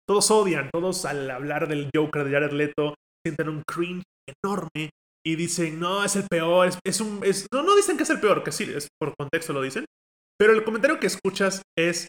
[0.08, 4.90] todos odian, todos al hablar del Joker de Jared Leto sienten un cringe enorme
[5.24, 7.20] y dicen, no, es el peor, es, un...
[7.52, 9.84] no, no dicen que es el peor, que sí, es por contexto lo dicen,
[10.38, 12.06] pero el comentario que escuchas es,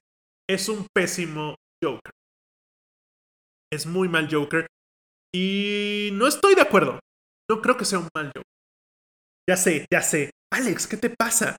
[0.48, 2.12] es un pésimo Joker.
[3.72, 4.68] Es muy mal Joker.
[5.34, 7.00] Y no estoy de acuerdo.
[7.50, 8.44] No creo que sea un mal Joker.
[9.50, 10.32] Ya sé, ya sé.
[10.52, 11.56] Alex, ¿qué te pasa?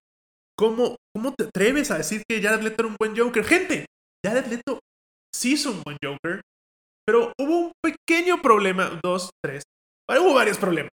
[0.59, 3.45] ¿Cómo, ¿Cómo te atreves a decir que Jared Leto era un buen Joker?
[3.45, 3.87] Gente,
[4.25, 4.81] Jared Leto
[5.35, 6.41] sí es un buen Joker,
[7.07, 9.63] pero hubo un pequeño problema, dos, tres,
[10.11, 10.91] hubo varios problemas.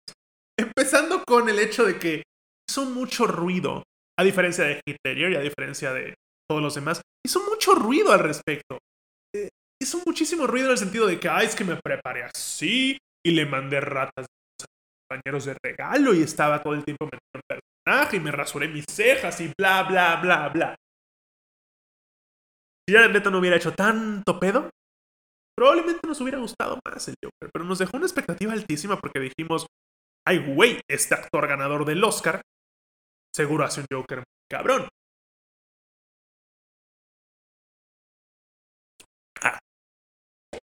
[0.58, 2.24] Empezando con el hecho de que
[2.70, 3.84] hizo mucho ruido,
[4.18, 6.14] a diferencia de Hitler y a diferencia de
[6.48, 8.78] todos los demás, hizo mucho ruido al respecto.
[9.82, 13.32] Hizo muchísimo ruido en el sentido de que, ay, es que me preparé así y
[13.32, 14.66] le mandé ratas a
[15.08, 17.42] compañeros de regalo y estaba todo el tiempo metido en
[17.86, 20.76] personaje y me rasuré mis cejas y bla, bla, bla, bla.
[22.88, 24.70] Si Jared Leto no hubiera hecho tanto pedo,
[25.58, 29.66] probablemente nos hubiera gustado más el Joker, pero nos dejó una expectativa altísima porque dijimos,
[30.28, 32.42] ay, güey, este actor ganador del Oscar
[33.36, 34.88] seguro hace un Joker cabrón.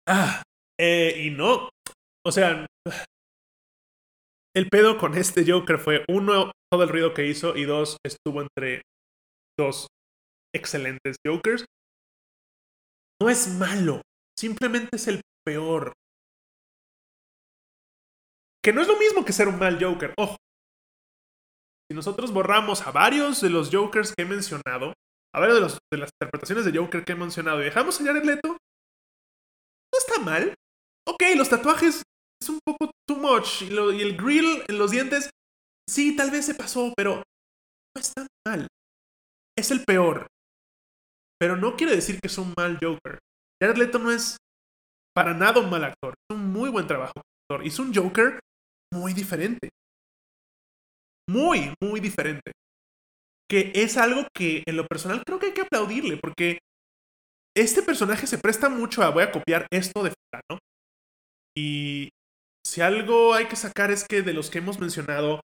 [0.08, 0.42] Ah.
[0.80, 1.70] Y no.
[2.26, 2.66] O sea,
[4.56, 8.42] el pedo con este Joker fue, uno, todo el ruido que hizo, y dos, estuvo
[8.42, 8.82] entre
[9.58, 9.88] dos
[10.56, 11.66] excelentes Jokers.
[13.22, 14.02] No es malo,
[14.38, 15.94] simplemente es el peor.
[18.64, 20.38] Que no es lo mismo que ser un mal Joker, ojo.
[21.90, 24.94] Si nosotros borramos a varios de los Jokers que he mencionado,
[25.34, 28.26] a varios de, de las interpretaciones de Joker que he mencionado y dejamos a Jared
[28.26, 28.57] Leto,
[30.20, 30.54] mal.
[31.08, 32.04] Ok, los tatuajes
[32.42, 35.30] es un poco too much y, y el grill en los dientes,
[35.90, 37.24] sí, tal vez se pasó, pero
[37.96, 38.68] no está mal.
[39.58, 40.28] Es el peor.
[41.40, 43.20] Pero no quiere decir que es un mal Joker.
[43.62, 44.38] Jared Leto no es
[45.16, 46.14] para nada un mal actor.
[46.30, 47.66] Es un muy buen trabajo actor.
[47.66, 48.40] Hizo un Joker
[48.94, 49.70] muy diferente.
[51.30, 52.52] Muy, muy diferente.
[53.50, 56.60] Que es algo que en lo personal creo que hay que aplaudirle, porque
[57.62, 60.60] este personaje se presta mucho a voy a copiar esto de fulano.
[61.56, 62.10] Y
[62.66, 65.42] si algo hay que sacar es que de los que hemos mencionado,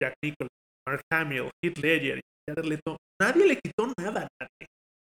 [0.00, 0.48] Jack Nicholson,
[0.86, 4.68] Mark Hamill, Heath Ledger y Jared Leto, nadie le quitó nada a nadie.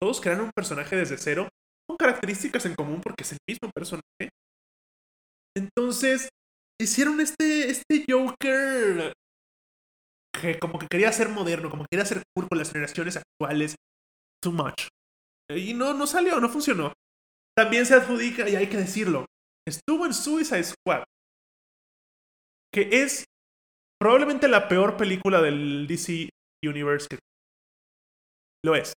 [0.01, 1.49] Todos crearon un personaje desde cero
[1.89, 4.31] con características en común porque es el mismo personaje.
[5.57, 6.29] Entonces,
[6.81, 9.13] hicieron este, este Joker
[10.41, 13.75] que como que quería ser moderno, como que quería ser cool con las generaciones actuales.
[14.43, 14.89] Too much.
[15.57, 16.93] Y no, no salió, no funcionó.
[17.57, 19.27] También se adjudica, y hay que decirlo,
[19.67, 21.05] estuvo en Suicide Squad,
[22.73, 23.25] que es
[24.01, 26.31] probablemente la peor película del DC
[26.65, 27.09] Universe
[28.65, 28.93] lo es.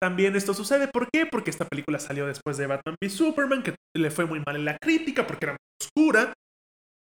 [0.00, 1.26] También esto sucede, ¿por qué?
[1.26, 4.64] Porque esta película salió después de Batman v Superman, que le fue muy mal en
[4.64, 6.32] la crítica porque era muy oscura.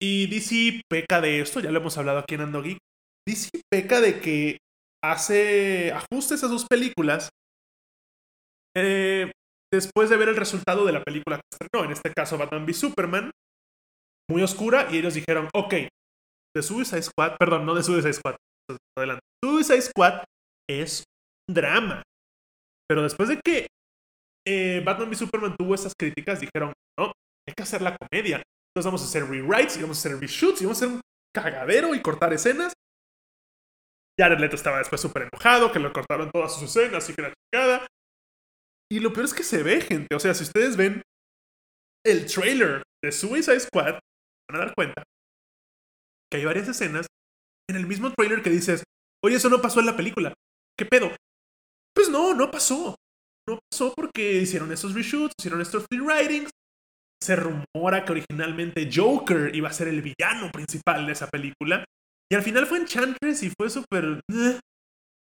[0.01, 2.79] Y DC peca de esto, ya lo hemos hablado aquí en Ando Geek.
[3.27, 4.59] DC peca de que
[5.03, 7.29] hace ajustes a sus películas
[9.77, 12.73] después de ver el resultado de la película que estrenó, en este caso Batman v
[12.75, 13.31] Superman,
[14.29, 15.75] muy oscura, y ellos dijeron, ok,
[16.55, 18.37] The Suicide Squad, perdón, no The Suicide Squad,
[18.99, 20.25] adelante, Suicide Squad
[20.69, 21.05] es
[21.49, 22.03] un drama.
[22.89, 23.67] Pero después de que
[24.47, 27.13] eh, Batman v Superman tuvo esas críticas, dijeron, no,
[27.47, 28.37] hay que hacer la comedia.
[28.37, 31.01] Entonces vamos a hacer rewrites, y vamos a hacer reshoots, y vamos a hacer un
[31.35, 32.73] cagadero y cortar escenas.
[34.19, 37.35] Jared Leto estaba después súper enojado, que lo cortaron todas sus escenas y que la
[37.53, 37.87] chingada.
[38.91, 40.15] Y lo peor es que se ve, gente.
[40.15, 41.03] O sea, si ustedes ven
[42.05, 43.99] el trailer de Suicide Squad,
[44.49, 45.03] van a dar cuenta
[46.31, 47.07] que hay varias escenas
[47.69, 48.85] en el mismo trailer que dices,
[49.25, 50.35] oye, eso no pasó en la película.
[50.79, 51.11] ¿Qué pedo?
[51.95, 52.97] Pues no, no pasó.
[53.49, 56.51] No pasó porque hicieron esos reshoots, hicieron estos rewritings.
[57.23, 61.85] Se rumora que originalmente Joker iba a ser el villano principal de esa película.
[62.31, 64.21] Y al final fue Enchantress y fue súper...
[64.33, 64.61] Eh.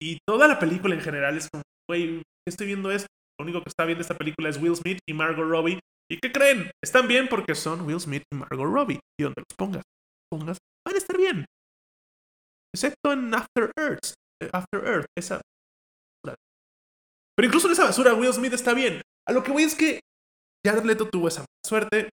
[0.02, 3.08] Y toda la película en general es como, güey, estoy viendo esto?
[3.40, 5.80] Lo único que está bien de esta película es Will Smith y Margot Robbie.
[6.10, 6.72] ¿Y qué creen?
[6.84, 9.00] Están bien porque son Will Smith y Margot Robbie.
[9.20, 9.84] Y donde los pongas,
[10.32, 11.46] pongas, van a estar bien.
[12.74, 14.14] Excepto en After Earth.
[14.42, 15.42] Eh, After Earth, esa.
[16.24, 19.02] Pero incluso en esa basura, Will Smith está bien.
[19.28, 20.00] A lo que voy es que
[20.66, 22.10] Jared Leto tuvo esa suerte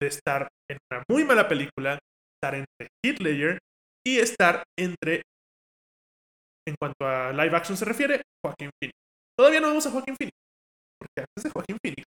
[0.00, 1.98] de estar en una muy mala película,
[2.36, 3.58] estar entre Ledger
[4.06, 5.22] y estar entre,
[6.68, 8.96] en cuanto a live action se refiere, Joaquín Phoenix.
[9.36, 10.36] Todavía no vamos a Joaquín Phoenix,
[11.04, 12.04] porque antes de Joaquín Phoenix,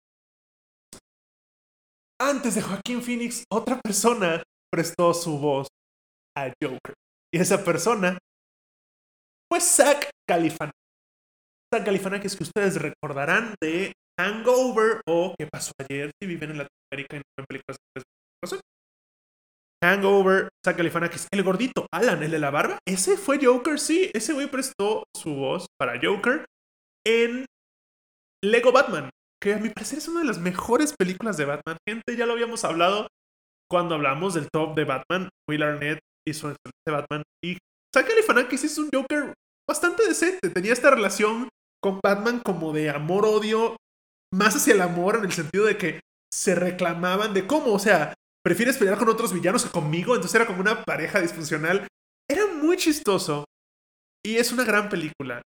[2.20, 5.68] antes de Joaquín Phoenix, otra persona prestó su voz
[6.36, 6.94] a Joker.
[7.32, 8.18] Y esa persona
[9.50, 10.80] fue Zach Galifianakis.
[11.72, 16.10] Zach Galifianakis que ustedes recordarán de Hangover o ¿Qué pasó ayer?
[16.20, 18.02] Si viven en Latinoamérica y no ven películas de
[19.84, 24.32] Hangover, Zach Galifianakis, el gordito, Alan, el de la barba, ese fue Joker, sí, ese
[24.32, 26.46] güey prestó su voz para Joker
[27.06, 27.44] en
[28.44, 29.10] Lego Batman,
[29.42, 31.76] que a mi parecer es una de las mejores películas de Batman.
[31.88, 33.08] Gente, ya lo habíamos hablado
[33.70, 35.28] cuando hablamos del top de Batman.
[35.48, 37.58] Will Arnett hizo de Batman y
[37.94, 39.32] Zach Galifianakis es un Joker
[39.68, 40.50] bastante decente.
[40.50, 41.48] Tenía esta relación
[41.82, 43.76] con Batman como de amor-odio
[44.34, 46.00] más hacia el amor en el sentido de que
[46.32, 50.46] se reclamaban de cómo, o sea, prefieres pelear con otros villanos que conmigo, entonces era
[50.46, 51.86] como una pareja disfuncional.
[52.28, 53.44] Era muy chistoso
[54.24, 55.42] y es una gran película.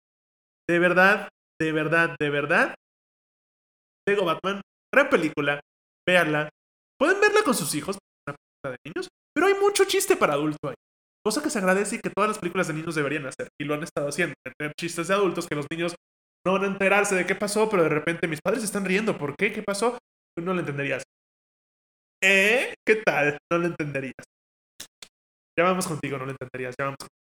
[0.68, 1.28] De verdad,
[1.60, 2.74] de verdad, de verdad.
[4.08, 4.60] Lego Batman,
[4.92, 5.60] gran película,
[6.06, 6.48] véanla.
[6.98, 10.68] Pueden verla con sus hijos, una película de niños, pero hay mucho chiste para adulto
[10.68, 10.74] ahí.
[11.24, 13.48] Cosa que se agradece y que todas las películas de niños deberían hacer.
[13.60, 14.34] Y lo han estado haciendo.
[14.56, 15.94] Tener chistes de adultos que los niños
[16.46, 19.18] no van a enterarse de qué pasó, pero de repente mis padres están riendo.
[19.18, 19.52] ¿Por qué?
[19.52, 19.98] ¿Qué pasó?
[20.36, 21.02] Tú no lo entenderías.
[22.22, 22.74] ¿Eh?
[22.86, 23.38] ¿Qué tal?
[23.52, 24.24] No lo entenderías.
[25.58, 26.74] Ya vamos contigo, no lo entenderías.
[26.78, 27.17] Ya vamos contigo.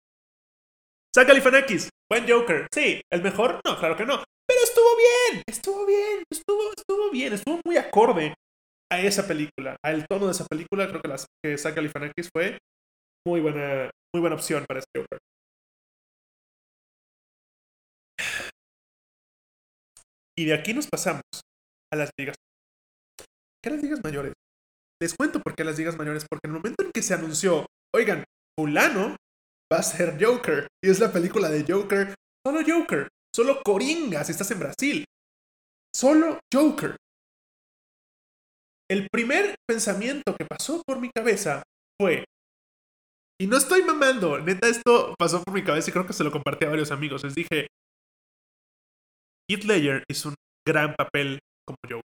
[1.15, 1.91] X.
[2.11, 2.67] Buen Joker.
[2.73, 3.01] Sí.
[3.11, 3.61] ¿El mejor?
[3.67, 4.23] No, claro que no.
[4.47, 5.43] Pero estuvo bien.
[5.47, 6.25] Estuvo bien.
[6.31, 7.33] Estuvo, estuvo bien.
[7.35, 8.35] Estuvo muy acorde
[8.91, 9.77] a esa película.
[9.85, 10.89] Al tono de esa película.
[10.89, 11.75] Creo que, las, que Zach
[12.33, 12.59] fue
[13.27, 15.19] muy buena, muy buena opción para este Joker.
[20.39, 21.23] Y de aquí nos pasamos
[21.93, 22.37] a las ligas.
[23.63, 24.33] ¿Qué las ligas mayores?
[25.01, 27.67] Les cuento por qué las ligas mayores, porque en el momento en que se anunció,
[27.95, 28.25] oigan,
[28.59, 29.17] fulano
[29.73, 32.15] va a ser Joker, y es la película de Joker,
[32.47, 35.05] solo Joker, solo Coringa si estás en Brasil,
[35.95, 36.97] solo Joker.
[38.91, 41.63] El primer pensamiento que pasó por mi cabeza
[41.99, 42.25] fue,
[43.41, 46.31] y no estoy mamando, neta, esto pasó por mi cabeza y creo que se lo
[46.31, 47.25] compartí a varios amigos.
[47.25, 47.67] Les dije,
[49.51, 50.35] Heath Ledger hizo un
[50.67, 52.03] gran papel como Joker.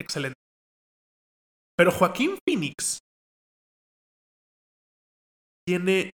[0.00, 0.38] Excelente.
[1.76, 2.98] Pero Joaquín Phoenix
[5.66, 6.10] tiene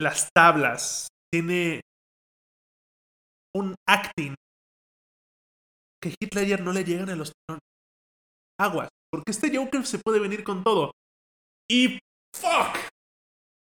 [0.00, 1.80] las tablas, tiene
[3.54, 4.34] un acting
[6.02, 7.32] que Ledger no le llegan a los
[8.58, 10.92] Aguas, porque este Joker se puede venir con todo.
[11.70, 11.98] Y
[12.34, 12.76] fuck,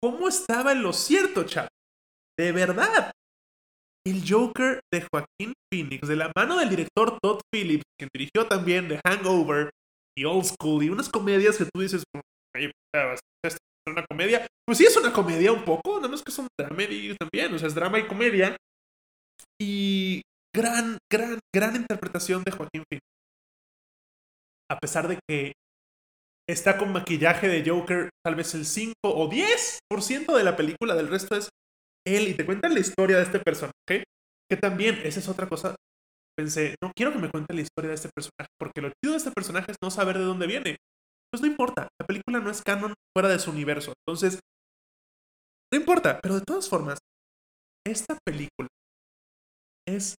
[0.02, 1.68] cómo estaba en lo cierto, chat.
[2.38, 3.10] De verdad.
[4.06, 8.88] El Joker de Joaquín Phoenix, de la mano del director Todd Phillips, quien dirigió también
[8.88, 9.70] The Hangover
[10.16, 12.04] y Old School y unas comedias que tú dices,
[12.54, 14.46] ¿es una comedia?
[14.68, 16.82] Pues sí, es una comedia un poco, nada más que es un drama
[17.18, 18.54] también, o sea, es drama y comedia.
[19.58, 20.20] Y
[20.54, 23.02] gran, gran, gran interpretación de Joaquín Phoenix.
[24.70, 25.52] A pesar de que
[26.46, 31.08] está con maquillaje de Joker tal vez el 5 o 10% de la película, del
[31.08, 31.48] resto es
[32.06, 34.04] él y te cuentan la historia de este personaje,
[34.50, 35.76] que también, esa es otra cosa,
[36.36, 39.16] pensé, no quiero que me cuenten la historia de este personaje, porque lo chido de
[39.16, 40.76] este personaje es no saber de dónde viene.
[41.32, 44.40] Pues no importa, la película no es canon fuera de su universo, entonces,
[45.72, 46.98] no importa, pero de todas formas,
[47.86, 48.68] esta película
[49.86, 50.14] es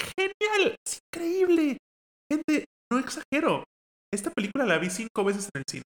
[0.00, 1.78] genial, es increíble.
[2.30, 3.64] Gente, no exagero,
[4.12, 5.82] esta película la vi cinco veces en el cine.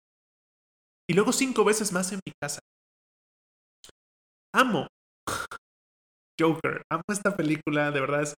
[1.11, 2.61] Y luego cinco veces más en mi casa.
[4.55, 4.87] Amo
[6.41, 6.83] Joker.
[6.91, 7.91] Amo esta película.
[7.91, 8.35] De verdad es,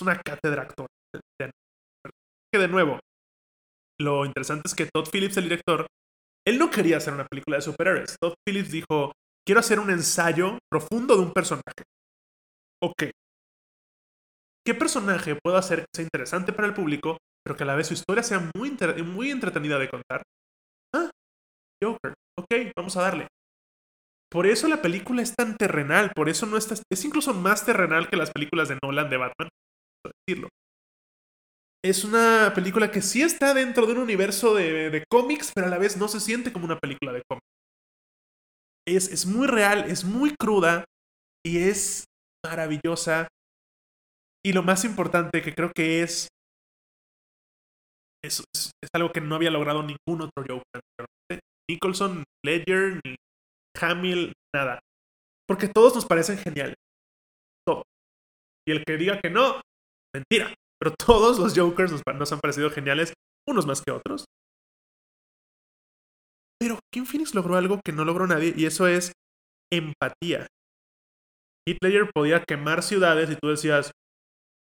[0.00, 0.86] una cátedra actor.
[2.52, 3.00] Que de nuevo,
[4.00, 5.86] lo interesante es que Todd Phillips, el director,
[6.46, 8.16] él no quería hacer una película de superhéroes.
[8.20, 9.12] Todd Phillips dijo,
[9.46, 11.84] quiero hacer un ensayo profundo de un personaje.
[12.82, 13.10] Ok.
[14.66, 17.88] ¿Qué personaje puedo hacer que sea interesante para el público pero que a la vez
[17.88, 20.22] su historia sea muy, muy entretenida de contar.
[20.94, 21.10] Ah,
[21.82, 23.28] Joker, ok, vamos a darle.
[24.30, 28.08] Por eso la película es tan terrenal, por eso no está, es incluso más terrenal
[28.08, 29.48] que las películas de Nolan de Batman,
[30.26, 30.48] decirlo.
[31.84, 35.70] Es una película que sí está dentro de un universo de, de cómics, pero a
[35.70, 37.46] la vez no se siente como una película de cómics.
[38.86, 40.84] Es, es muy real, es muy cruda
[41.44, 42.04] y es
[42.44, 43.28] maravillosa.
[44.42, 46.28] Y lo más importante que creo que es
[48.24, 48.42] es,
[48.94, 53.16] algo que no había logrado ningún otro Joker Nicholson, Ledger, ni
[53.80, 54.80] Hamill, nada.
[55.46, 56.76] Porque todos nos parecen geniales.
[58.66, 59.60] Y el que diga que no,
[60.14, 60.54] mentira.
[60.84, 63.14] Pero todos los Jokers nos, han parecido geniales,
[63.48, 64.26] unos más que otros.
[66.60, 69.12] Pero King Phoenix logró algo que no logró nadie, y eso es
[69.72, 70.46] empatía.
[71.66, 73.92] Hitler podía quemar ciudades y tú decías,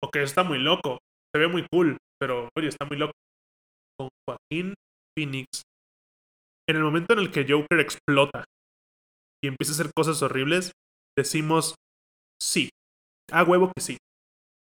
[0.01, 0.99] ok, está muy loco,
[1.33, 3.11] se ve muy cool, pero oye, está muy loco
[3.99, 4.73] con Joaquín
[5.17, 5.63] Phoenix,
[6.69, 8.45] en el momento en el que Joker explota
[9.43, 10.71] y empieza a hacer cosas horribles,
[11.17, 11.75] decimos
[12.41, 12.69] sí,
[13.33, 13.97] a huevo que sí.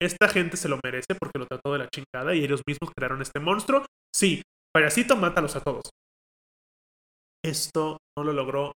[0.04, 3.22] Esta gente se lo merece porque lo trató de la chingada y ellos mismos crearon
[3.22, 3.86] este monstruo.
[4.14, 4.42] Sí,
[4.74, 5.90] payasito, mátalos a todos.
[7.44, 8.74] Esto no lo logró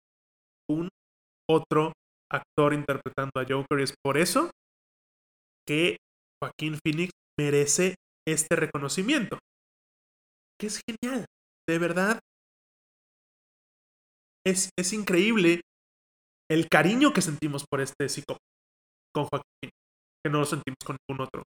[0.70, 0.90] un
[1.50, 1.94] otro
[2.32, 4.50] actor interpretando a Joker y es por eso
[5.68, 5.98] que
[6.42, 7.96] Joaquín Phoenix merece
[8.28, 9.38] este reconocimiento
[10.66, 11.26] es genial.
[11.68, 12.20] De verdad.
[14.46, 15.62] Es, es increíble
[16.52, 18.44] el cariño que sentimos por este psicópata
[19.14, 19.70] con Joaquín,
[20.24, 21.44] que no lo sentimos con ningún otro.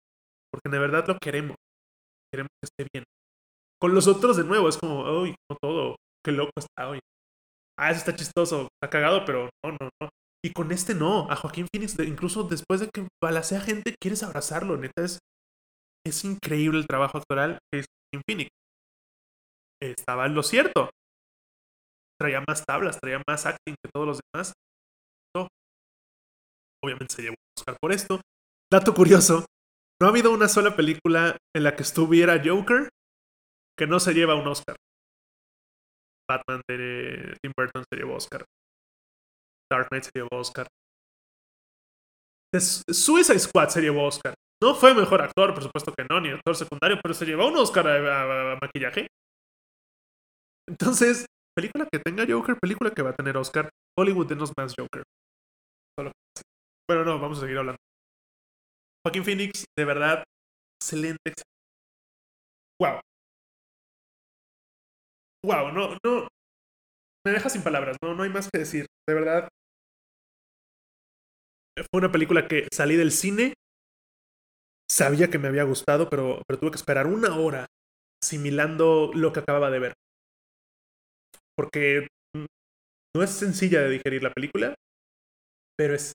[0.52, 1.56] porque de verdad lo queremos.
[2.32, 3.04] Queremos que esté bien.
[3.80, 6.98] Con los otros, de nuevo, es como, uy, no todo, qué loco está hoy.
[7.78, 10.08] Ah, eso está chistoso, está cagado, pero no, no, no.
[10.42, 14.76] Y con este no, a Joaquín Phoenix, incluso después de que balacea gente, quieres abrazarlo,
[14.76, 15.18] neta, es,
[16.06, 18.50] es increíble el trabajo actoral que es Joaquín Phoenix.
[19.82, 20.90] Estaba en lo cierto.
[22.18, 24.52] Traía más tablas, traía más acting que todos los demás.
[26.82, 28.20] Obviamente se llevó un Oscar por esto.
[28.72, 29.46] Dato curioso,
[30.00, 32.88] no ha habido una sola película en la que estuviera Joker
[33.78, 34.76] que no se lleva un Oscar.
[36.28, 38.44] Batman de Tim Burton se llevó Oscar.
[39.70, 40.66] Dark Knight se llevó Oscar.
[42.52, 44.34] Suicide Squad se llevó Oscar.
[44.62, 47.56] No fue mejor actor, por supuesto que no, ni actor secundario, pero se llevó un
[47.56, 49.06] Oscar a, maquillaje.
[50.68, 53.68] Entonces, película que tenga Joker, película que va a tener Oscar.
[53.98, 55.02] Hollywood denos más Joker.
[56.88, 57.78] Bueno, no, vamos a seguir hablando.
[59.06, 60.24] Joaquín Phoenix, de verdad,
[60.82, 61.32] excelente.
[62.80, 62.98] Wow.
[65.44, 66.26] Wow, no, no.
[67.24, 68.86] Me deja sin palabras, no, no hay más que decir.
[69.08, 69.48] De verdad.
[71.76, 73.54] Fue una película que salí del cine.
[74.90, 77.66] Sabía que me había gustado, pero, pero tuve que esperar una hora
[78.20, 79.92] asimilando lo que acababa de ver.
[81.56, 82.08] Porque
[83.14, 84.74] no es sencilla de digerir la película,
[85.78, 86.12] pero es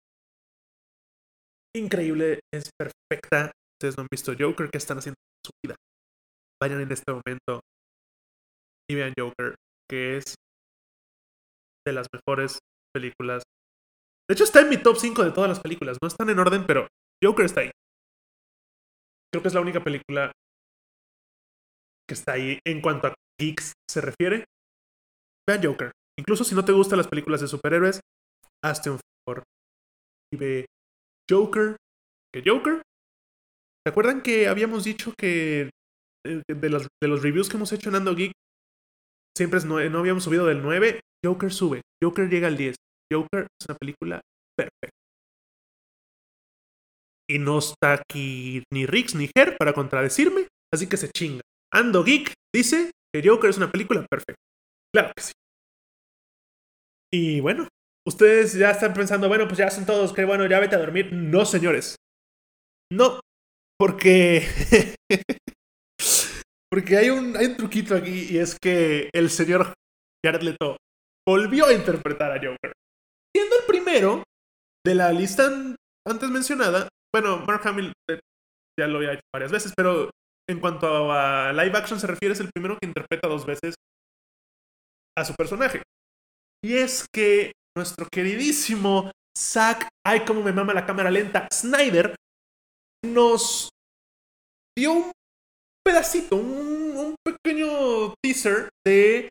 [1.75, 3.51] increíble, es perfecta.
[3.75, 5.75] Ustedes no han visto Joker, ¿qué están haciendo en su vida?
[6.61, 7.61] Vayan en este momento
[8.89, 9.55] y vean Joker,
[9.89, 10.35] que es
[11.87, 12.59] de las mejores
[12.93, 13.43] películas.
[14.29, 15.97] De hecho, está en mi top 5 de todas las películas.
[16.01, 16.87] No están en orden, pero
[17.23, 17.71] Joker está ahí.
[19.33, 20.31] Creo que es la única película
[22.07, 24.45] que está ahí en cuanto a geeks se refiere.
[25.47, 25.91] Vean Joker.
[26.19, 28.01] Incluso si no te gustan las películas de superhéroes,
[28.63, 29.43] hazte un favor
[30.33, 30.65] y ve
[31.29, 31.75] Joker.
[32.33, 32.81] ¿Qué Joker?
[33.85, 35.69] ¿Se acuerdan que habíamos dicho que
[36.25, 38.31] eh, de los, de los reviews que hemos hecho en Ando Geek,
[39.35, 40.99] siempre no, no habíamos subido del 9?
[41.25, 41.81] Joker sube.
[42.03, 42.75] Joker llega al 10.
[43.11, 44.21] Joker es una película
[44.57, 44.89] perfecta.
[47.29, 51.41] Y no está aquí ni Rix ni Her para contradecirme, así que se chinga.
[51.73, 54.41] Ando Geek dice que Joker es una película perfecta.
[54.93, 55.31] Claro que sí.
[57.13, 57.67] Y bueno,
[58.07, 61.11] ustedes ya están pensando, bueno, pues ya son todos, que bueno, ya vete a dormir.
[61.13, 61.95] No, señores.
[62.91, 63.19] No,
[63.77, 64.45] porque...
[66.71, 69.73] porque hay un, hay un truquito aquí y es que el señor
[70.25, 70.77] Jared Leto
[71.27, 72.73] volvió a interpretar a Joker.
[73.35, 74.23] Siendo el primero
[74.85, 75.49] de la lista
[76.07, 78.19] antes mencionada, bueno, Mark Hamill eh,
[78.79, 80.09] ya lo había hecho varias veces, pero
[80.49, 83.75] en cuanto a live action se refiere, es el primero que interpreta dos veces
[85.17, 85.81] a su personaje.
[86.63, 92.15] Y es que nuestro queridísimo Zack, ay, cómo me mama la cámara lenta, Snyder,
[93.05, 93.69] nos
[94.77, 95.11] dio un
[95.83, 99.29] pedacito, un, un pequeño teaser de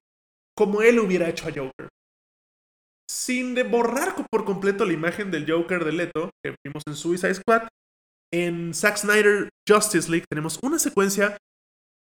[0.57, 1.89] cómo él hubiera hecho a Joker.
[3.11, 7.35] Sin de borrar por completo la imagen del Joker de Leto que vimos en Suicide
[7.35, 7.69] Squad,
[8.33, 11.37] en Zack Snyder Justice League tenemos una secuencia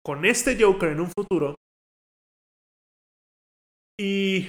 [0.03, 1.55] con este Joker en un futuro.
[3.99, 4.47] Y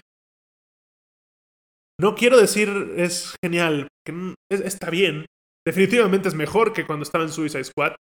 [2.03, 3.86] no quiero decir es genial,
[4.50, 5.24] está bien.
[5.64, 7.94] Definitivamente es mejor que cuando estaba en Suicide Squad,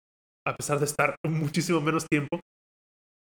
[0.47, 2.39] a pesar de estar muchísimo menos tiempo.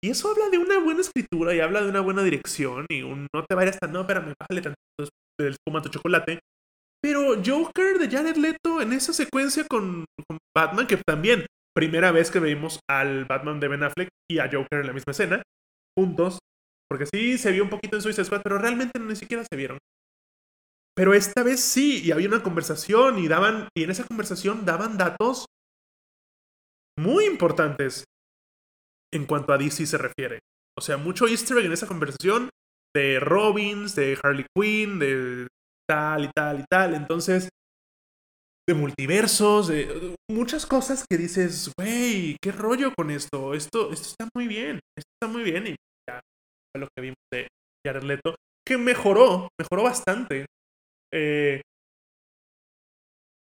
[0.03, 3.25] Y eso habla de una buena escritura y habla de una buena dirección y un
[3.34, 4.78] no te vayas tan, no, espérame, bájale tanto
[5.39, 6.39] del espumante chocolate.
[7.01, 12.30] Pero Joker de Jared Leto en esa secuencia con, con, Batman, que también, primera vez
[12.30, 15.41] que vimos al Batman de Ben Affleck y a Joker en la misma escena,
[15.97, 16.38] juntos,
[16.88, 19.80] porque sí se vio un poquito en Suicide Squad, pero realmente ni siquiera se vieron.
[20.97, 24.97] Pero esta vez sí, y había una conversación y daban, y en esa conversación daban
[24.97, 25.45] datos
[26.97, 28.03] muy importantes
[29.13, 30.39] en cuanto a DC se refiere.
[30.75, 32.49] O sea, mucho easter egg en esa conversación
[32.95, 35.47] de Robins, de Harley Quinn, de
[35.87, 36.95] tal y tal y tal.
[36.95, 37.47] Entonces,
[38.67, 43.53] de multiversos, de muchas cosas que dices, güey, qué rollo con esto.
[43.53, 45.67] Esto, esto está muy bien, esto está muy bien.
[45.67, 45.75] Y
[46.09, 46.21] ya
[46.73, 47.47] fue lo que vimos de
[47.85, 48.35] Jared Leto,
[48.67, 50.47] que mejoró, mejoró bastante.
[51.13, 51.61] Eh,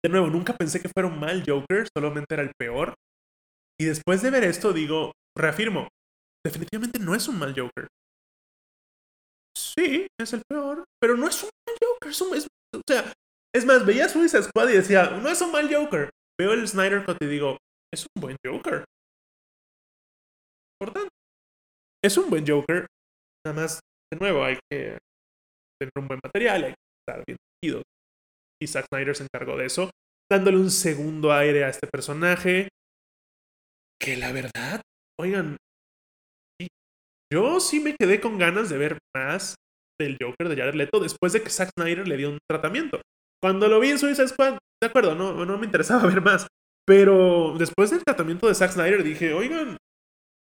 [0.03, 2.93] de nuevo, nunca pensé que fuera un mal Joker, solamente era el peor.
[3.79, 5.87] Y después de ver esto, digo, reafirmo,
[6.45, 7.87] definitivamente no es un mal Joker.
[9.55, 12.09] Sí, es el peor, pero no es un mal Joker.
[12.11, 12.37] Es un,
[12.75, 13.13] o sea,
[13.55, 16.09] es más, veía Suicide Squad y decía, no es un mal Joker.
[16.39, 17.57] Veo el Snyder Cut y digo,
[17.93, 18.83] es un buen Joker.
[20.79, 21.09] Por tanto,
[22.03, 22.87] es un buen Joker.
[23.45, 23.79] Nada más,
[24.11, 24.97] de nuevo, hay que
[25.79, 26.73] tener un buen material, hay
[27.07, 27.81] estar bien tejido.
[28.61, 29.91] Y Zack Snyder se encargó de eso,
[30.31, 32.69] dándole un segundo aire a este personaje.
[33.99, 34.81] que la verdad,
[35.19, 35.57] oigan,
[37.31, 39.55] yo sí me quedé con ganas de ver más
[39.99, 43.01] del Joker de Jared Leto después de que Zack Snyder le dio un tratamiento.
[43.41, 46.47] Cuando lo vi en Suicide Squad, de acuerdo, no, no me interesaba ver más.
[46.85, 49.77] Pero después del tratamiento de Zack Snyder dije, oigan,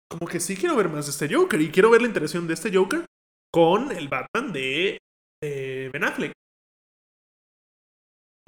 [0.09, 2.53] como que sí quiero ver más de este Joker y quiero ver la interacción de
[2.53, 3.05] este Joker
[3.51, 4.99] con el Batman de
[5.41, 6.31] Ben Affleck.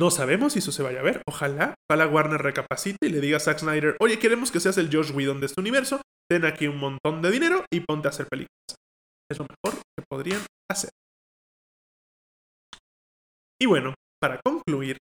[0.02, 1.22] No sabemos si eso se vaya a ver.
[1.28, 4.90] Ojalá, ojalá Warner recapacite y le diga a Zack Snyder, oye, queremos que seas el
[4.92, 8.26] Josh Whedon de este universo, ten aquí un montón de dinero y ponte a hacer
[8.26, 8.76] películas.
[9.30, 10.42] Es lo mejor que podrían
[10.72, 10.90] hacer.
[13.62, 14.98] Y bueno, para concluir,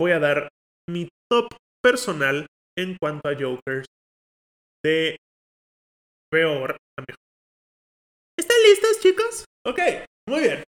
[0.00, 0.48] voy a dar
[0.88, 1.48] mi top
[1.84, 2.46] personal
[2.78, 3.84] en cuanto a Jokers
[4.82, 5.18] de
[6.32, 7.20] peor a mejor.
[8.38, 9.44] ¿Están listos, chicos?
[9.66, 9.78] Ok,
[10.26, 10.65] muy bien.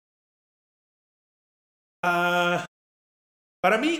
[2.07, 2.63] Ah,
[3.63, 3.99] para mí,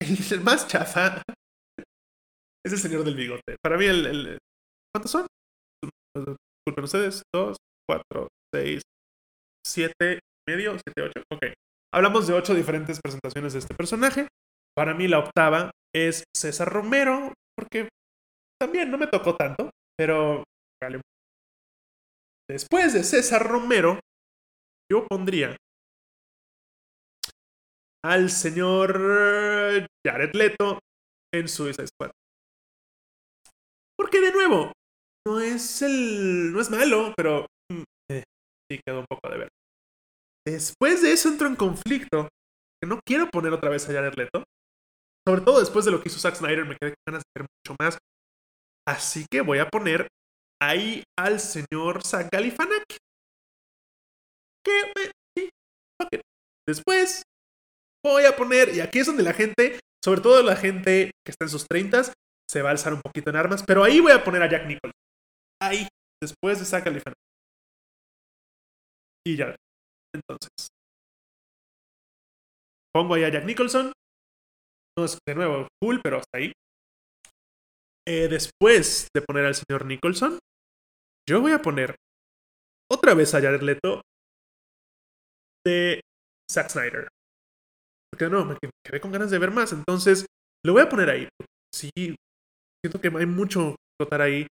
[0.30, 1.20] el, más chafa
[2.64, 3.56] es el señor del bigote.
[3.60, 4.38] Para mí, el.
[4.94, 5.26] ¿Cuántos son?
[6.14, 7.22] Disculpen ustedes.
[7.34, 7.56] Dos,
[7.88, 8.82] cuatro, seis,
[9.66, 11.24] siete, medio, siete, ocho.
[11.32, 11.52] Ok.
[11.92, 14.28] Hablamos de ocho diferentes presentaciones de este personaje.
[14.76, 17.88] Para mí, la octava es César Romero, porque
[18.60, 20.44] también no me tocó tanto, pero
[22.48, 24.00] Después de César Romero,
[24.90, 25.56] yo pondría
[28.04, 30.78] al señor Jared Leto
[31.32, 32.10] en Suicide Squad.
[33.96, 34.72] Porque de nuevo,
[35.26, 36.52] no es el.
[36.52, 37.46] no es malo, pero.
[37.70, 38.24] Mm, eh,
[38.70, 39.48] sí, quedó un poco de ver.
[40.46, 42.28] Después de eso entro en conflicto.
[42.82, 44.42] Que no quiero poner otra vez a Jared Leto.
[45.28, 47.46] Sobre todo después de lo que hizo Zack Snyder, me quedé con ganas de ver
[47.46, 47.98] mucho más.
[48.88, 50.08] Así que voy a poner
[50.62, 52.98] ahí al señor Zach Galifianakis.
[54.64, 55.50] Que, eh, sí,
[56.66, 57.22] Después
[58.04, 61.44] voy a poner, y aquí es donde la gente, sobre todo la gente que está
[61.44, 62.12] en sus 30
[62.50, 64.66] se va a alzar un poquito en armas, pero ahí voy a poner a Jack
[64.66, 64.98] Nicholson.
[65.62, 65.86] Ahí,
[66.20, 67.22] después de Zach Galifianakis.
[69.24, 69.54] Y ya.
[70.12, 70.68] Entonces,
[72.92, 73.92] pongo ahí a Jack Nicholson.
[74.98, 76.52] No es de nuevo cool, pero hasta ahí.
[78.08, 80.38] Eh, después de poner al señor Nicholson,
[81.28, 81.94] yo voy a poner
[82.90, 84.02] otra vez a Jared Leto
[85.64, 86.00] de
[86.50, 87.08] Zack Snyder.
[88.20, 89.72] Porque no, me quedé con ganas de ver más.
[89.72, 90.26] Entonces,
[90.62, 91.28] lo voy a poner ahí.
[91.74, 91.90] Sí,
[92.84, 94.46] siento que hay mucho que flotar ahí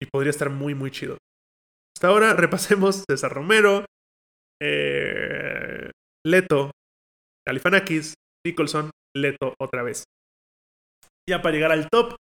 [0.00, 1.18] y podría estar muy, muy chido.
[1.96, 3.84] Hasta ahora repasemos César Romero,
[4.62, 5.90] eh,
[6.24, 6.70] Leto,
[7.44, 8.14] Califanakis,
[8.46, 10.04] Nicholson, Leto otra vez.
[11.28, 12.14] Ya para llegar al top,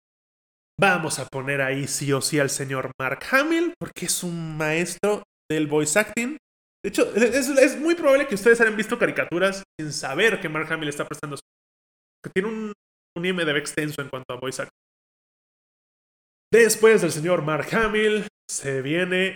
[0.79, 5.23] Vamos a poner ahí sí o sí al señor Mark Hamill, porque es un maestro
[5.49, 6.37] del voice acting.
[6.83, 10.89] De hecho, es, muy probable que ustedes hayan visto caricaturas sin saber que Mark Hamill
[10.89, 11.41] está prestando su...
[12.23, 12.73] que tiene un,
[13.17, 14.77] un IMDb extenso en cuanto a voice acting.
[16.51, 19.35] Después del señor Mark Hamill, se viene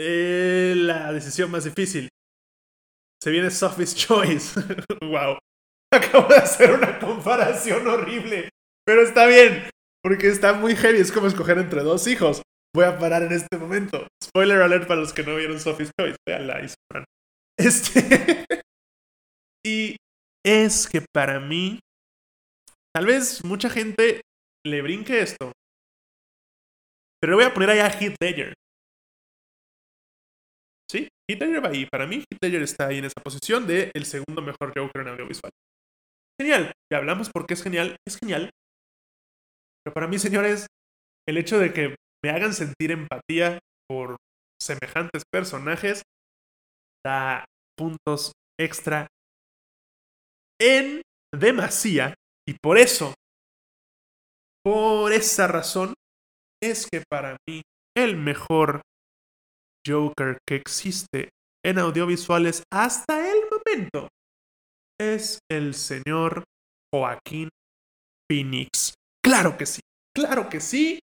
[0.00, 2.08] eh, la decisión más difícil.
[3.22, 4.60] Se viene Sophie's Choice.
[5.00, 5.38] wow.
[5.92, 8.50] Acabo de hacer una comparación horrible.
[8.84, 9.70] Pero está bien.
[10.02, 12.42] Porque está muy heavy, es como escoger entre dos hijos.
[12.74, 14.06] Voy a parar en este momento.
[14.22, 16.16] Spoiler alert para los que no vieron Sophie's Choice.
[16.26, 16.66] Veanla y
[17.58, 18.44] Este.
[19.66, 19.96] y
[20.44, 21.78] es que para mí.
[22.94, 24.20] Tal vez mucha gente
[24.66, 25.52] le brinque esto.
[27.20, 28.54] Pero voy a poner allá a Heath Ledger.
[30.90, 31.86] Sí, Heath Ledger va ahí.
[31.86, 35.08] Para mí, Heath Ledger está ahí en esa posición de el segundo mejor Joker en
[35.08, 35.50] audiovisual.
[36.40, 36.72] Genial.
[36.92, 37.96] Ya hablamos porque es genial.
[38.06, 38.50] Es genial
[39.84, 40.66] pero para mí, señores,
[41.28, 41.94] el hecho de que
[42.24, 44.16] me hagan sentir empatía por
[44.58, 46.04] semejantes personajes
[47.04, 47.44] da
[47.76, 49.08] puntos extra
[50.58, 51.02] en
[51.38, 52.14] demasía.
[52.48, 53.12] Y por eso,
[54.64, 55.92] por esa razón,
[56.62, 57.60] es que para mí
[57.94, 58.80] el mejor
[59.86, 61.28] Joker que existe
[61.62, 64.08] en audiovisuales hasta el momento
[64.98, 66.44] es el señor
[66.90, 67.50] Joaquín
[68.30, 68.94] Phoenix.
[69.22, 69.82] Claro que sí,
[70.16, 71.00] claro que sí.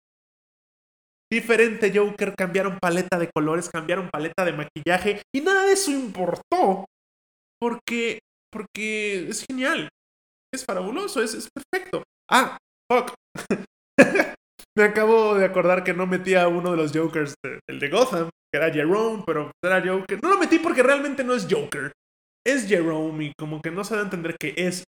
[1.31, 6.85] Diferente Joker, cambiaron paleta de colores, cambiaron paleta de maquillaje y nada de eso importó.
[7.59, 8.19] Porque,
[8.51, 9.87] porque es genial,
[10.53, 12.03] es fabuloso, es, es perfecto.
[12.29, 12.57] Ah,
[12.91, 13.13] fuck.
[14.77, 17.35] Me acabo de acordar que no metí a uno de los Jokers,
[17.69, 20.19] el de Gotham, que era Jerome, pero era Joker.
[20.23, 21.91] No lo metí porque realmente no es Joker.
[22.45, 24.83] Es Jerome y como que no se da a entender que es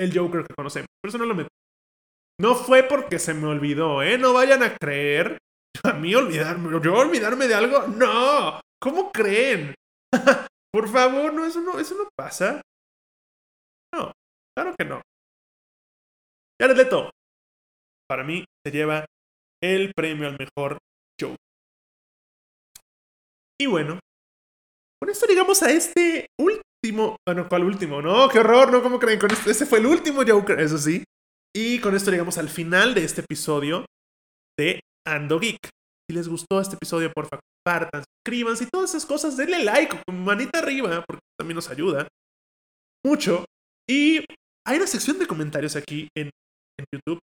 [0.00, 0.88] el Joker que conocemos.
[1.02, 1.48] Por eso no lo metí.
[2.40, 4.18] No fue porque se me olvidó, ¿eh?
[4.18, 5.38] No vayan a creer.
[5.82, 8.60] A mí olvidarme, yo olvidarme de algo, no.
[8.80, 9.74] ¿Cómo creen?
[10.72, 12.60] Por favor, no, eso no, eso no pasa.
[13.94, 14.12] No,
[14.56, 15.02] claro que no.
[16.60, 17.10] Jared Leto.
[18.08, 19.04] para mí se lleva
[19.62, 20.78] el premio al mejor
[21.20, 21.36] Joker.
[23.60, 23.98] Y bueno,
[25.00, 27.16] con esto llegamos a este último.
[27.26, 28.02] Bueno, ¿cuál último?
[28.02, 29.18] No, qué horror, no, ¿cómo creen?
[29.18, 31.04] Con este, ese fue el último Joker, eso sí.
[31.56, 33.86] Y con esto llegamos al final de este episodio
[34.58, 35.58] de Ando Geek.
[36.08, 39.36] Si les gustó este episodio, por favor, compartan, suscríbanse y todas esas cosas.
[39.36, 42.06] Denle like manita arriba, porque también nos ayuda
[43.04, 43.44] mucho.
[43.88, 44.24] Y
[44.66, 46.30] hay una sección de comentarios aquí en,
[46.78, 47.20] en YouTube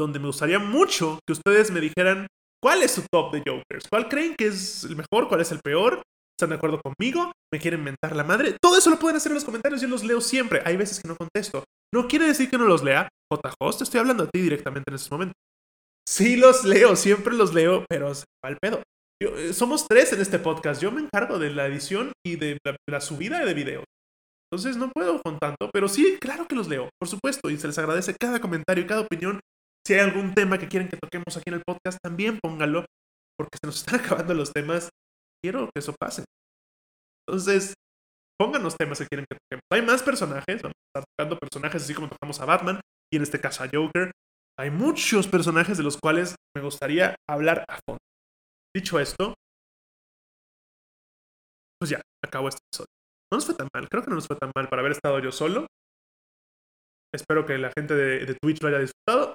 [0.00, 2.26] donde me gustaría mucho que ustedes me dijeran
[2.62, 5.60] cuál es su top de Jokers, cuál creen que es el mejor, cuál es el
[5.60, 6.02] peor,
[6.36, 8.56] están de acuerdo conmigo, me quieren mentar la madre.
[8.60, 10.62] Todo eso lo pueden hacer en los comentarios, yo los leo siempre.
[10.64, 11.64] Hay veces que no contesto.
[11.94, 13.08] No quiere decir que no los lea.
[13.32, 15.34] JJ, te estoy hablando a ti directamente en estos momentos.
[16.08, 18.82] Sí los leo, siempre los leo, pero se va el pedo.
[19.20, 20.82] Eh, somos tres en este podcast.
[20.82, 23.84] Yo me encargo de la edición y de la, subida de videos.
[24.50, 27.68] Entonces no puedo con tanto, pero sí, claro que los leo, por supuesto, y se
[27.68, 29.40] les agradece cada comentario cada opinión.
[29.86, 32.84] Si hay algún tema que quieren que toquemos aquí en el podcast, también pónganlo,
[33.38, 34.90] porque se nos están acabando los temas.
[35.42, 36.24] Quiero que eso pase.
[37.26, 37.74] Entonces,
[38.38, 39.62] pónganos temas que quieren que toquemos.
[39.72, 42.80] Hay más personajes, vamos a estar tocando personajes así como tocamos a Batman,
[43.10, 44.10] y en este caso a Joker.
[44.62, 47.98] Hay muchos personajes de los cuales me gustaría hablar a fondo.
[48.72, 49.34] Dicho esto,
[51.80, 52.86] pues ya, acabo este episodio.
[53.32, 55.18] No nos fue tan mal, creo que no nos fue tan mal para haber estado
[55.18, 55.66] yo solo.
[57.12, 59.34] Espero que la gente de, de Twitch lo haya disfrutado.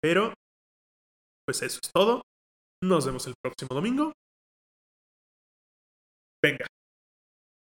[0.00, 0.32] Pero,
[1.44, 2.22] pues eso es todo.
[2.82, 4.14] Nos vemos el próximo domingo.
[6.42, 6.66] Venga.